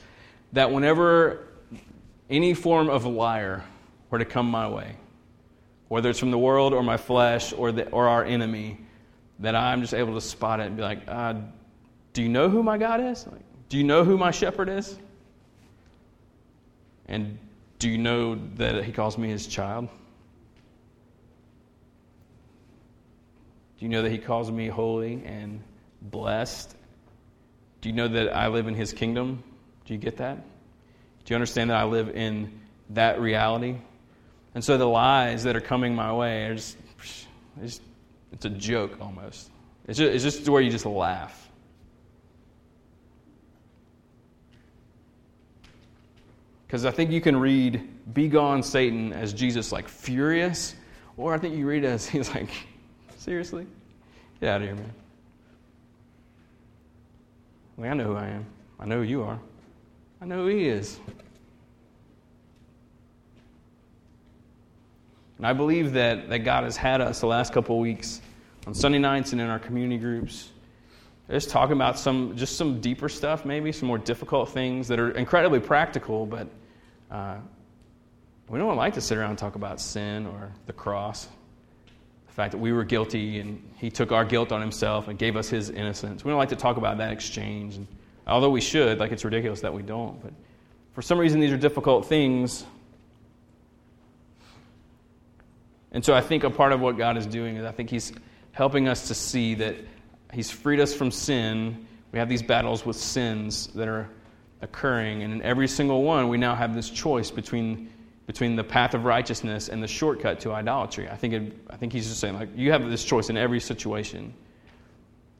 that 0.53 0.71
whenever 0.71 1.49
any 2.29 2.53
form 2.53 2.89
of 2.89 3.05
liar 3.05 3.65
were 4.09 4.19
to 4.19 4.23
come 4.23 4.49
my 4.49 4.69
way, 4.69 4.95
whether 5.89 6.09
it's 6.09 6.19
from 6.19 6.31
the 6.31 6.37
world 6.37 6.73
or 6.73 6.81
my 6.81 6.95
flesh 6.95 7.51
or, 7.51 7.73
the, 7.73 7.89
or 7.89 8.07
our 8.07 8.23
enemy, 8.23 8.79
that 9.39 9.55
I'm 9.55 9.81
just 9.81 9.93
able 9.93 10.13
to 10.13 10.21
spot 10.21 10.61
it 10.61 10.67
and 10.67 10.77
be 10.77 10.81
like, 10.81 11.01
uh, 11.09 11.33
do 12.13 12.23
you 12.23 12.29
know 12.29 12.47
who 12.47 12.63
my 12.63 12.77
God 12.77 13.01
is? 13.01 13.27
Like, 13.27 13.43
do 13.67 13.77
you 13.77 13.83
know 13.83 14.05
who 14.05 14.17
my 14.17 14.31
shepherd 14.31 14.69
is? 14.69 14.97
And 17.09 17.37
do 17.79 17.89
you 17.89 17.97
know 17.97 18.39
that 18.55 18.85
he 18.85 18.93
calls 18.93 19.17
me 19.17 19.27
his 19.27 19.45
child? 19.45 19.89
Do 23.83 23.87
you 23.87 23.91
know 23.91 24.03
that 24.03 24.13
he 24.13 24.17
calls 24.17 24.49
me 24.49 24.69
holy 24.69 25.21
and 25.25 25.61
blessed? 26.01 26.73
Do 27.81 27.89
you 27.89 27.93
know 27.93 28.07
that 28.07 28.33
I 28.33 28.47
live 28.47 28.69
in 28.69 28.75
his 28.75 28.93
kingdom? 28.93 29.43
Do 29.83 29.93
you 29.93 29.99
get 29.99 30.15
that? 30.19 30.37
Do 30.37 31.33
you 31.33 31.35
understand 31.35 31.69
that 31.69 31.75
I 31.75 31.83
live 31.83 32.07
in 32.15 32.61
that 32.91 33.19
reality? 33.19 33.75
And 34.55 34.63
so 34.63 34.77
the 34.77 34.87
lies 34.87 35.43
that 35.43 35.57
are 35.57 35.59
coming 35.59 35.95
my 35.95 36.13
way 36.13 36.45
are 36.45 36.55
just, 36.55 36.77
it's, 37.61 37.81
it's 38.31 38.45
a 38.45 38.49
joke 38.51 39.01
almost. 39.01 39.51
It's 39.85 39.99
just, 39.99 40.13
it's 40.13 40.23
just 40.23 40.47
where 40.47 40.61
you 40.61 40.71
just 40.71 40.85
laugh. 40.85 41.51
Because 46.65 46.85
I 46.85 46.91
think 46.91 47.11
you 47.11 47.19
can 47.19 47.35
read 47.35 48.13
Be 48.13 48.29
Gone, 48.29 48.63
Satan, 48.63 49.11
as 49.11 49.33
Jesus 49.33 49.73
like 49.73 49.89
furious, 49.89 50.73
or 51.17 51.33
I 51.33 51.37
think 51.37 51.57
you 51.57 51.67
read 51.67 51.83
it 51.83 51.87
as 51.87 52.05
he's 52.07 52.33
like, 52.33 52.49
Seriously? 53.23 53.65
Get 54.41 54.49
out 54.49 54.61
of 54.61 54.67
here, 54.67 54.75
man. 54.75 54.91
I 57.89 57.93
know 57.93 58.03
who 58.03 58.15
I 58.17 58.27
am. 58.27 58.45
I 58.81 58.85
know 58.85 58.97
who 58.97 59.03
you 59.03 59.23
are. 59.23 59.39
I 60.21 60.25
know 60.25 60.43
who 60.43 60.47
he 60.47 60.67
is. 60.67 60.99
And 65.37 65.47
I 65.47 65.53
believe 65.53 65.93
that, 65.93 66.27
that 66.27 66.39
God 66.39 66.65
has 66.65 66.75
had 66.75 66.99
us 66.99 67.21
the 67.21 67.27
last 67.27 67.53
couple 67.53 67.77
of 67.77 67.81
weeks 67.81 68.19
on 68.67 68.73
Sunday 68.73 68.99
nights 68.99 69.31
and 69.31 69.39
in 69.39 69.47
our 69.47 69.59
community 69.59 70.01
groups. 70.01 70.49
Just 71.29 71.49
talking 71.49 71.77
about 71.77 71.97
some 71.97 72.35
just 72.35 72.57
some 72.57 72.81
deeper 72.81 73.07
stuff, 73.07 73.45
maybe 73.45 73.71
some 73.71 73.87
more 73.87 73.99
difficult 73.99 74.49
things 74.49 74.89
that 74.89 74.99
are 74.99 75.11
incredibly 75.11 75.61
practical, 75.61 76.25
but 76.25 76.49
uh, 77.09 77.37
we 78.49 78.59
don't 78.59 78.75
like 78.75 78.95
to 78.95 79.01
sit 79.01 79.17
around 79.17 79.29
and 79.29 79.39
talk 79.39 79.55
about 79.55 79.79
sin 79.79 80.27
or 80.27 80.51
the 80.65 80.73
cross 80.73 81.29
the 82.33 82.35
fact 82.35 82.51
that 82.53 82.57
we 82.57 82.71
were 82.71 82.83
guilty 82.83 83.39
and 83.39 83.61
he 83.77 83.91
took 83.91 84.11
our 84.11 84.25
guilt 84.25 84.51
on 84.51 84.59
himself 84.59 85.07
and 85.07 85.19
gave 85.19 85.35
us 85.35 85.49
his 85.49 85.69
innocence. 85.69 86.25
We 86.25 86.31
don't 86.31 86.39
like 86.39 86.49
to 86.49 86.55
talk 86.55 86.77
about 86.77 86.97
that 86.97 87.11
exchange. 87.11 87.75
And 87.75 87.85
although 88.25 88.49
we 88.49 88.59
should, 88.59 88.97
like 88.97 89.11
it's 89.11 89.23
ridiculous 89.23 89.61
that 89.61 89.71
we 89.71 89.83
don't. 89.83 90.19
But 90.19 90.33
for 90.93 91.03
some 91.03 91.19
reason, 91.19 91.39
these 91.39 91.51
are 91.51 91.57
difficult 91.57 92.07
things. 92.07 92.65
And 95.91 96.03
so 96.03 96.15
I 96.15 96.21
think 96.21 96.43
a 96.43 96.49
part 96.49 96.71
of 96.71 96.81
what 96.81 96.97
God 96.97 97.17
is 97.17 97.27
doing 97.27 97.57
is 97.57 97.65
I 97.65 97.71
think 97.71 97.91
he's 97.91 98.11
helping 98.51 98.87
us 98.87 99.09
to 99.09 99.13
see 99.13 99.53
that 99.53 99.75
he's 100.33 100.49
freed 100.49 100.79
us 100.79 100.91
from 100.91 101.11
sin. 101.11 101.85
We 102.11 102.17
have 102.17 102.29
these 102.29 102.41
battles 102.41 102.83
with 102.83 102.95
sins 102.95 103.67
that 103.75 103.87
are 103.87 104.09
occurring. 104.61 105.21
And 105.21 105.33
in 105.33 105.41
every 105.43 105.67
single 105.67 106.01
one, 106.01 106.29
we 106.29 106.39
now 106.39 106.55
have 106.55 106.73
this 106.73 106.89
choice 106.89 107.29
between 107.29 107.92
between 108.25 108.55
the 108.55 108.63
path 108.63 108.93
of 108.93 109.03
righteousness 109.05 109.69
and 109.69 109.83
the 109.83 109.87
shortcut 109.87 110.39
to 110.41 110.51
idolatry. 110.51 111.09
I 111.09 111.15
think, 111.15 111.33
it, 111.33 111.53
I 111.69 111.75
think 111.75 111.91
he's 111.91 112.07
just 112.07 112.19
saying, 112.19 112.35
like, 112.35 112.49
you 112.55 112.71
have 112.71 112.89
this 112.89 113.03
choice 113.03 113.29
in 113.29 113.37
every 113.37 113.59
situation. 113.59 114.33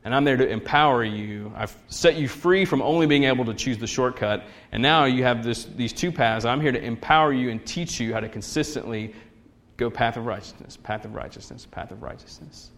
And 0.04 0.14
I'm 0.14 0.26
there 0.26 0.36
to 0.36 0.48
empower 0.48 1.04
you. 1.04 1.54
I've 1.56 1.76
set 1.88 2.18
you 2.18 2.28
free 2.28 2.66
from 2.66 2.82
only 2.82 3.08
being 3.08 3.24
able 3.24 3.46
to 3.46 3.54
choose 3.54 3.78
the 3.78 3.88
shortcut. 3.88 4.44
And 4.74 4.84
now 4.84 5.06
you 5.06 5.24
have 5.24 5.46
this, 5.46 5.64
these 5.64 5.94
two 5.94 6.12
paths. 6.12 6.44
I'm 6.44 6.60
here 6.60 6.74
to 6.74 6.84
empower 6.84 7.32
you 7.32 7.52
and 7.52 7.66
teach 7.66 8.02
you 8.02 8.14
how 8.14 8.20
to 8.20 8.28
consistently 8.28 9.16
go 9.78 9.90
path 9.90 10.18
of 10.18 10.26
righteousness, 10.26 10.78
path 10.78 11.06
of 11.06 11.16
righteousness, 11.16 11.66
path 11.66 11.92
of 11.92 12.04
righteousness. 12.04 12.70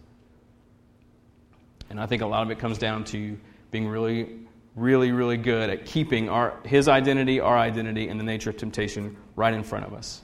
And 1.90 2.00
I 2.00 2.06
think 2.06 2.22
a 2.22 2.26
lot 2.26 2.42
of 2.42 2.50
it 2.50 2.60
comes 2.60 2.78
down 2.78 3.04
to 3.06 3.36
being 3.72 3.88
really 3.88 4.45
really, 4.76 5.10
really 5.10 5.38
good 5.38 5.70
at 5.70 5.86
keeping 5.86 6.28
our, 6.28 6.54
his 6.64 6.86
identity, 6.86 7.40
our 7.40 7.56
identity, 7.56 8.08
and 8.08 8.20
the 8.20 8.24
nature 8.24 8.50
of 8.50 8.58
temptation 8.58 9.16
right 9.34 9.54
in 9.54 9.64
front 9.64 9.86
of 9.86 9.94
us. 9.94 10.20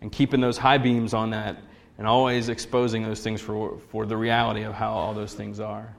And 0.00 0.10
keeping 0.10 0.40
those 0.40 0.56
high 0.56 0.78
beams 0.78 1.12
on 1.12 1.30
that 1.30 1.62
and 1.98 2.06
always 2.06 2.48
exposing 2.48 3.02
those 3.02 3.20
things 3.20 3.42
for, 3.42 3.78
for 3.90 4.06
the 4.06 4.16
reality 4.16 4.62
of 4.62 4.72
how 4.72 4.92
all 4.92 5.12
those 5.12 5.34
things 5.34 5.60
are. 5.60 5.94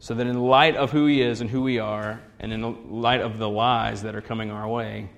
So 0.00 0.14
that 0.14 0.26
in 0.26 0.40
light 0.40 0.74
of 0.74 0.90
who 0.90 1.06
he 1.06 1.22
is 1.22 1.40
and 1.40 1.48
who 1.48 1.62
we 1.62 1.78
are, 1.78 2.20
and 2.40 2.52
in 2.52 3.00
light 3.00 3.20
of 3.20 3.38
the 3.38 3.48
lies 3.48 4.02
that 4.02 4.16
are 4.16 4.20
coming 4.20 4.50
our 4.50 4.68
way, 4.68 5.08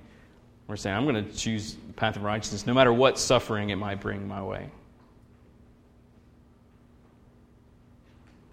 we're 0.67 0.75
saying, 0.75 0.95
I'm 0.95 1.05
going 1.05 1.25
to 1.25 1.35
choose 1.35 1.75
the 1.87 1.93
path 1.93 2.15
of 2.15 2.23
righteousness 2.23 2.67
no 2.67 2.73
matter 2.73 2.93
what 2.93 3.17
suffering 3.17 3.71
it 3.71 3.75
might 3.75 3.99
bring 3.99 4.27
my 4.27 4.41
way. 4.43 4.69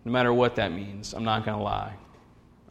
No 0.07 0.13
matter 0.13 0.33
what 0.33 0.57
that 0.57 0.73
means, 0.73 1.13
I'm 1.13 1.25
not 1.25 1.45
going 1.45 1.59
to 1.59 1.63
lie. 1.63 1.95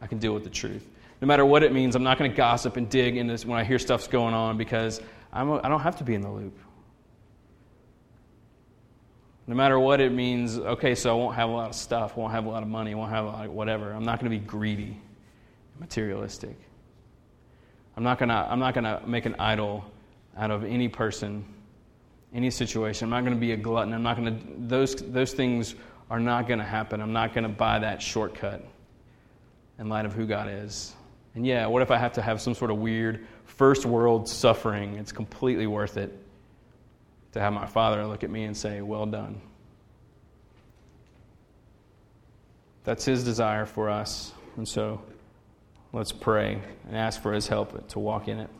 I 0.00 0.06
can 0.06 0.18
deal 0.18 0.32
with 0.32 0.44
the 0.44 0.50
truth. 0.50 0.86
No 1.20 1.26
matter 1.26 1.44
what 1.44 1.62
it 1.62 1.72
means, 1.72 1.96
I'm 1.96 2.04
not 2.04 2.18
going 2.18 2.30
to 2.30 2.36
gossip 2.36 2.76
and 2.76 2.88
dig 2.88 3.16
into 3.16 3.32
this 3.32 3.44
when 3.44 3.58
I 3.58 3.64
hear 3.64 3.78
stuff's 3.78 4.06
going 4.06 4.34
on 4.34 4.56
because 4.56 5.00
I'm 5.32 5.48
a, 5.50 5.60
I 5.62 5.68
don't 5.68 5.80
have 5.80 5.96
to 5.98 6.04
be 6.04 6.14
in 6.14 6.20
the 6.20 6.30
loop. 6.30 6.56
No 9.46 9.56
matter 9.56 9.78
what 9.78 10.00
it 10.00 10.12
means, 10.12 10.58
okay, 10.58 10.94
so 10.94 11.10
I 11.10 11.14
won't 11.14 11.34
have 11.34 11.48
a 11.48 11.52
lot 11.52 11.70
of 11.70 11.74
stuff, 11.74 12.16
won't 12.16 12.32
have 12.32 12.44
a 12.44 12.48
lot 12.48 12.62
of 12.62 12.68
money, 12.68 12.94
won't 12.94 13.10
have 13.10 13.24
a 13.24 13.28
lot 13.28 13.46
of 13.46 13.52
whatever. 13.52 13.92
I'm 13.92 14.04
not 14.04 14.20
going 14.20 14.30
to 14.30 14.38
be 14.38 14.44
greedy, 14.44 14.96
materialistic. 15.80 16.56
I'm 17.96 18.04
not 18.04 18.18
going 18.18 18.28
to 18.28 18.34
I'm 18.34 18.60
not 18.60 18.74
going 18.74 18.84
to 18.84 19.04
make 19.06 19.26
an 19.26 19.34
idol 19.38 19.84
out 20.36 20.52
of 20.52 20.64
any 20.64 20.86
person, 20.86 21.44
any 22.32 22.50
situation. 22.50 23.06
I'm 23.06 23.10
not 23.10 23.22
going 23.22 23.34
to 23.34 23.40
be 23.40 23.52
a 23.52 23.56
glutton. 23.56 23.92
I'm 23.92 24.02
not 24.02 24.16
going 24.16 24.38
to 24.38 24.46
those 24.68 24.94
those 24.94 25.32
things 25.32 25.74
are 26.10 26.20
not 26.20 26.46
going 26.46 26.60
to 26.60 26.64
happen. 26.64 27.00
I'm 27.00 27.12
not 27.12 27.34
going 27.34 27.42
to 27.42 27.48
buy 27.48 27.80
that 27.80 28.00
shortcut 28.00 28.64
in 29.78 29.88
light 29.88 30.06
of 30.06 30.12
who 30.12 30.26
God 30.26 30.48
is. 30.50 30.94
And 31.34 31.46
yeah, 31.46 31.66
what 31.66 31.82
if 31.82 31.90
I 31.90 31.98
have 31.98 32.14
to 32.14 32.22
have 32.22 32.40
some 32.40 32.54
sort 32.54 32.70
of 32.70 32.78
weird 32.78 33.26
first 33.44 33.86
world 33.86 34.28
suffering? 34.28 34.96
It's 34.96 35.12
completely 35.12 35.66
worth 35.66 35.96
it 35.96 36.16
to 37.32 37.40
have 37.40 37.52
my 37.52 37.66
father 37.66 38.04
look 38.06 38.24
at 38.24 38.30
me 38.30 38.44
and 38.44 38.56
say, 38.56 38.80
Well 38.80 39.06
done. 39.06 39.40
That's 42.84 43.04
his 43.04 43.22
desire 43.22 43.66
for 43.66 43.90
us. 43.90 44.32
And 44.56 44.66
so 44.66 45.02
let's 45.92 46.10
pray 46.10 46.60
and 46.86 46.96
ask 46.96 47.20
for 47.20 47.32
his 47.32 47.46
help 47.46 47.86
to 47.88 47.98
walk 47.98 48.28
in 48.28 48.40
it. 48.40 48.50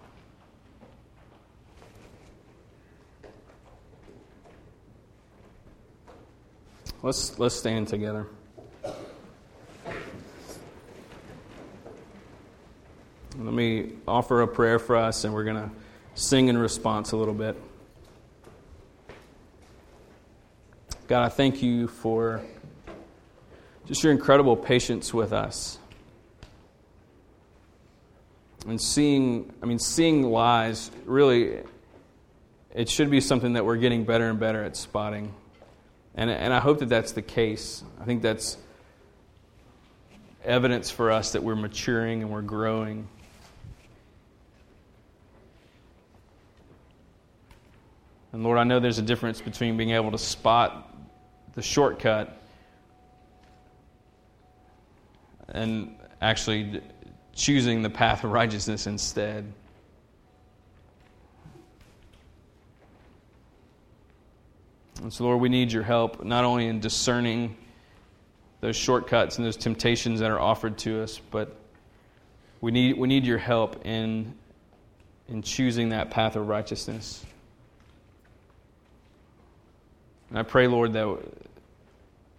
Let's, 7.02 7.38
let's 7.38 7.54
stand 7.54 7.88
together. 7.88 8.26
Let 13.40 13.54
me 13.54 13.92
offer 14.08 14.42
a 14.42 14.48
prayer 14.48 14.80
for 14.80 14.96
us, 14.96 15.22
and 15.22 15.32
we're 15.32 15.44
going 15.44 15.62
to 15.62 15.70
sing 16.14 16.48
in 16.48 16.58
response 16.58 17.12
a 17.12 17.16
little 17.16 17.34
bit. 17.34 17.56
God, 21.06 21.24
I 21.24 21.28
thank 21.28 21.62
you 21.62 21.86
for 21.86 22.42
just 23.86 24.02
your 24.02 24.10
incredible 24.10 24.56
patience 24.56 25.14
with 25.14 25.32
us. 25.32 25.78
And 28.66 28.82
seeing, 28.82 29.52
I 29.62 29.66
mean, 29.66 29.78
seeing 29.78 30.24
lies, 30.24 30.90
really, 31.04 31.60
it 32.74 32.88
should 32.88 33.08
be 33.08 33.20
something 33.20 33.52
that 33.52 33.64
we're 33.64 33.76
getting 33.76 34.02
better 34.02 34.28
and 34.28 34.40
better 34.40 34.64
at 34.64 34.76
spotting. 34.76 35.32
And, 36.16 36.28
and 36.28 36.52
I 36.52 36.58
hope 36.58 36.80
that 36.80 36.88
that's 36.88 37.12
the 37.12 37.22
case. 37.22 37.84
I 38.00 38.04
think 38.04 38.20
that's 38.20 38.58
evidence 40.44 40.90
for 40.90 41.12
us 41.12 41.34
that 41.34 41.44
we're 41.44 41.54
maturing 41.54 42.22
and 42.22 42.32
we're 42.32 42.42
growing. 42.42 43.06
And 48.38 48.44
Lord, 48.44 48.58
I 48.58 48.62
know 48.62 48.78
there's 48.78 49.00
a 49.00 49.02
difference 49.02 49.40
between 49.40 49.76
being 49.76 49.90
able 49.90 50.12
to 50.12 50.18
spot 50.18 50.94
the 51.54 51.60
shortcut 51.60 52.40
and 55.48 55.96
actually 56.22 56.80
choosing 57.34 57.82
the 57.82 57.90
path 57.90 58.22
of 58.22 58.30
righteousness 58.30 58.86
instead. 58.86 59.52
And 65.02 65.12
so, 65.12 65.24
Lord, 65.24 65.40
we 65.40 65.48
need 65.48 65.72
your 65.72 65.82
help 65.82 66.22
not 66.22 66.44
only 66.44 66.68
in 66.68 66.78
discerning 66.78 67.56
those 68.60 68.76
shortcuts 68.76 69.38
and 69.38 69.44
those 69.44 69.56
temptations 69.56 70.20
that 70.20 70.30
are 70.30 70.38
offered 70.38 70.78
to 70.78 71.02
us, 71.02 71.20
but 71.32 71.56
we 72.60 72.70
need, 72.70 72.98
we 72.98 73.08
need 73.08 73.26
your 73.26 73.38
help 73.38 73.84
in, 73.84 74.32
in 75.26 75.42
choosing 75.42 75.88
that 75.88 76.12
path 76.12 76.36
of 76.36 76.46
righteousness. 76.46 77.24
And 80.30 80.38
I 80.38 80.42
pray, 80.42 80.66
Lord, 80.66 80.92
that, 80.92 81.18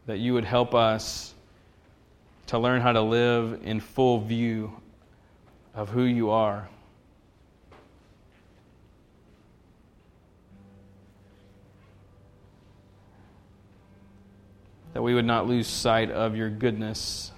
that 0.05 0.19
you 0.19 0.33
would 0.33 0.45
help 0.45 0.75
us 0.75 1.33
to 2.47 2.59
learn 2.59 2.81
how 2.81 2.91
to 2.91 3.01
live 3.01 3.61
in 3.63 3.79
full 3.79 4.19
view 4.21 4.71
of 5.73 5.89
who 5.89 6.03
you 6.03 6.31
are. 6.31 6.67
That 14.93 15.03
we 15.03 15.13
would 15.13 15.25
not 15.25 15.47
lose 15.47 15.67
sight 15.67 16.11
of 16.11 16.35
your 16.35 16.49
goodness 16.49 17.31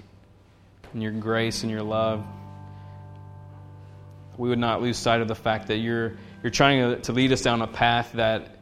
and 0.94 1.04
your 1.04 1.12
grace 1.12 1.64
and 1.64 1.72
your 1.72 1.84
love. 1.84 2.24
We 4.38 4.50
would 4.50 4.60
not 4.60 4.82
lose 4.82 4.98
sight 4.98 5.22
of 5.22 5.28
the 5.28 5.36
fact 5.36 5.68
that 5.68 5.78
you're, 5.78 6.14
you're 6.42 6.52
trying 6.52 7.02
to 7.02 7.12
lead 7.12 7.32
us 7.32 7.42
down 7.42 7.62
a 7.62 7.68
path 7.68 8.14
that 8.14 8.61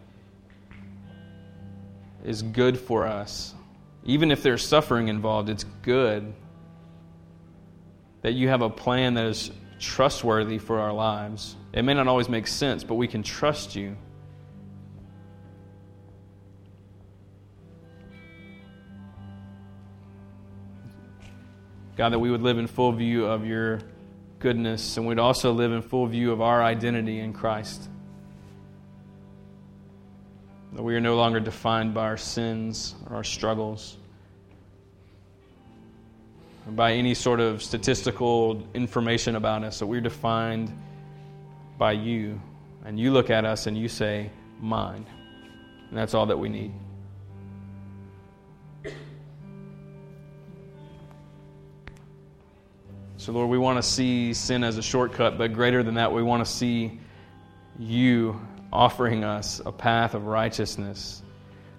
is 2.24 2.41
good 2.41 2.80
for 2.80 3.07
us. 3.07 3.53
Even 4.05 4.32
if 4.32 4.43
there's 4.43 4.65
suffering 4.65 5.07
involved, 5.07 5.49
it's 5.49 5.65
good. 5.82 6.34
That 8.22 8.34
you 8.34 8.49
have 8.49 8.61
a 8.61 8.70
plan 8.70 9.13
that 9.15 9.26
is 9.26 9.51
trustworthy 9.80 10.57
for 10.57 10.80
our 10.80 10.93
lives. 10.93 11.55
It 11.74 11.84
may 11.84 11.93
not 11.93 12.07
always 12.07 12.30
make 12.30 12.47
sense, 12.47 12.84
but 12.84 12.95
we 12.95 13.07
can 13.07 13.24
trust 13.24 13.76
you. 13.76 13.95
God, 21.95 22.13
that 22.13 22.20
we 22.20 22.32
would 22.32 22.41
live 22.41 22.57
in 22.57 22.67
full 22.67 22.93
view 22.93 23.26
of 23.26 23.45
your 23.45 23.82
goodness 24.39 24.95
and 24.95 25.05
we'd 25.05 25.20
also 25.20 25.51
live 25.51 25.74
in 25.74 25.82
full 25.82 26.07
view 26.07 26.32
of 26.32 26.39
our 26.39 26.63
identity 26.63 27.20
in 27.20 27.34
Christ. 27.34 27.89
That 30.74 30.84
we 30.84 30.95
are 30.95 31.01
no 31.01 31.15
longer 31.15 31.39
defined 31.39 31.93
by 31.93 32.03
our 32.03 32.17
sins 32.17 32.95
or 33.09 33.17
our 33.17 33.24
struggles 33.24 33.97
by 36.76 36.93
any 36.93 37.13
sort 37.13 37.39
of 37.39 37.63
statistical 37.63 38.67
information 38.74 39.36
about 39.36 39.63
us, 39.63 39.80
that 39.80 39.88
we're 39.88 40.01
defined 40.01 40.72
by 41.78 41.93
you. 41.93 42.39
And 42.86 42.99
you 42.99 43.11
look 43.11 43.30
at 43.30 43.45
us 43.45 43.67
and 43.67 43.78
you 43.78 43.88
say, 43.88 44.30
Mine. 44.59 45.05
And 45.89 45.97
that's 45.97 46.13
all 46.13 46.26
that 46.28 46.38
we 46.38 46.49
need. 46.49 46.74
So, 53.17 53.32
Lord, 53.34 53.49
we 53.49 53.57
want 53.57 53.78
to 53.78 53.84
see 53.84 54.34
sin 54.34 54.63
as 54.63 54.78
a 54.78 54.82
shortcut, 54.82 55.38
but 55.38 55.53
greater 55.53 55.84
than 55.84 55.95
that, 55.95 56.11
we 56.11 56.24
want 56.24 56.45
to 56.45 56.51
see 56.51 56.99
you 57.78 58.39
offering 58.72 59.24
us 59.24 59.61
a 59.65 59.72
path 59.72 60.13
of 60.13 60.26
righteousness. 60.26 61.22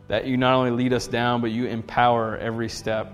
That 0.09 0.26
you 0.26 0.36
not 0.36 0.55
only 0.55 0.72
lead 0.72 0.93
us 0.93 1.07
down, 1.07 1.41
but 1.41 1.51
you 1.51 1.66
empower 1.66 2.36
every 2.36 2.68
step. 2.68 3.12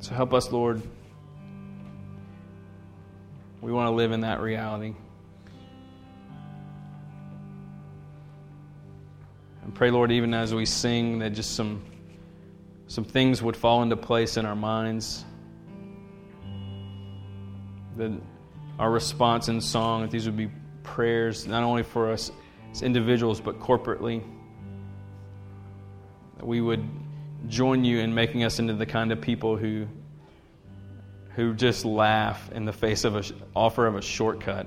So 0.00 0.14
help 0.14 0.34
us, 0.34 0.50
Lord. 0.50 0.82
We 3.60 3.72
want 3.72 3.86
to 3.86 3.92
live 3.92 4.10
in 4.10 4.22
that 4.22 4.40
reality. 4.40 4.94
And 9.62 9.72
pray, 9.72 9.92
Lord, 9.92 10.10
even 10.10 10.34
as 10.34 10.52
we 10.52 10.66
sing, 10.66 11.20
that 11.20 11.30
just 11.30 11.54
some, 11.54 11.84
some 12.88 13.04
things 13.04 13.40
would 13.40 13.56
fall 13.56 13.82
into 13.82 13.96
place 13.96 14.36
in 14.36 14.44
our 14.44 14.56
minds. 14.56 15.24
That 17.96 18.12
our 18.78 18.90
response 18.90 19.48
in 19.48 19.60
song, 19.60 20.02
that 20.02 20.10
these 20.10 20.26
would 20.26 20.36
be 20.36 20.50
prayers 20.82 21.46
not 21.46 21.62
only 21.62 21.82
for 21.82 22.10
us 22.10 22.30
as 22.72 22.82
individuals, 22.82 23.40
but 23.40 23.60
corporately. 23.60 24.22
That 26.36 26.46
we 26.46 26.60
would 26.60 26.88
join 27.48 27.84
you 27.84 27.98
in 27.98 28.14
making 28.14 28.44
us 28.44 28.58
into 28.58 28.74
the 28.74 28.86
kind 28.86 29.12
of 29.12 29.20
people 29.20 29.56
who, 29.56 29.86
who 31.30 31.54
just 31.54 31.84
laugh 31.84 32.50
in 32.52 32.64
the 32.64 32.72
face 32.72 33.04
of 33.04 33.16
an 33.16 33.24
offer 33.54 33.86
of 33.86 33.96
a 33.96 34.02
shortcut. 34.02 34.66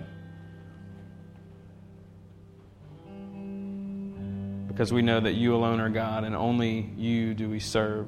Because 4.68 4.92
we 4.92 5.02
know 5.02 5.22
that 5.22 5.34
you 5.34 5.56
alone 5.56 5.80
are 5.80 5.90
God 5.90 6.26
and 6.26 6.36
only 6.36 6.92
you 6.98 7.34
do 7.34 7.50
we 7.50 7.60
serve. 7.60 8.08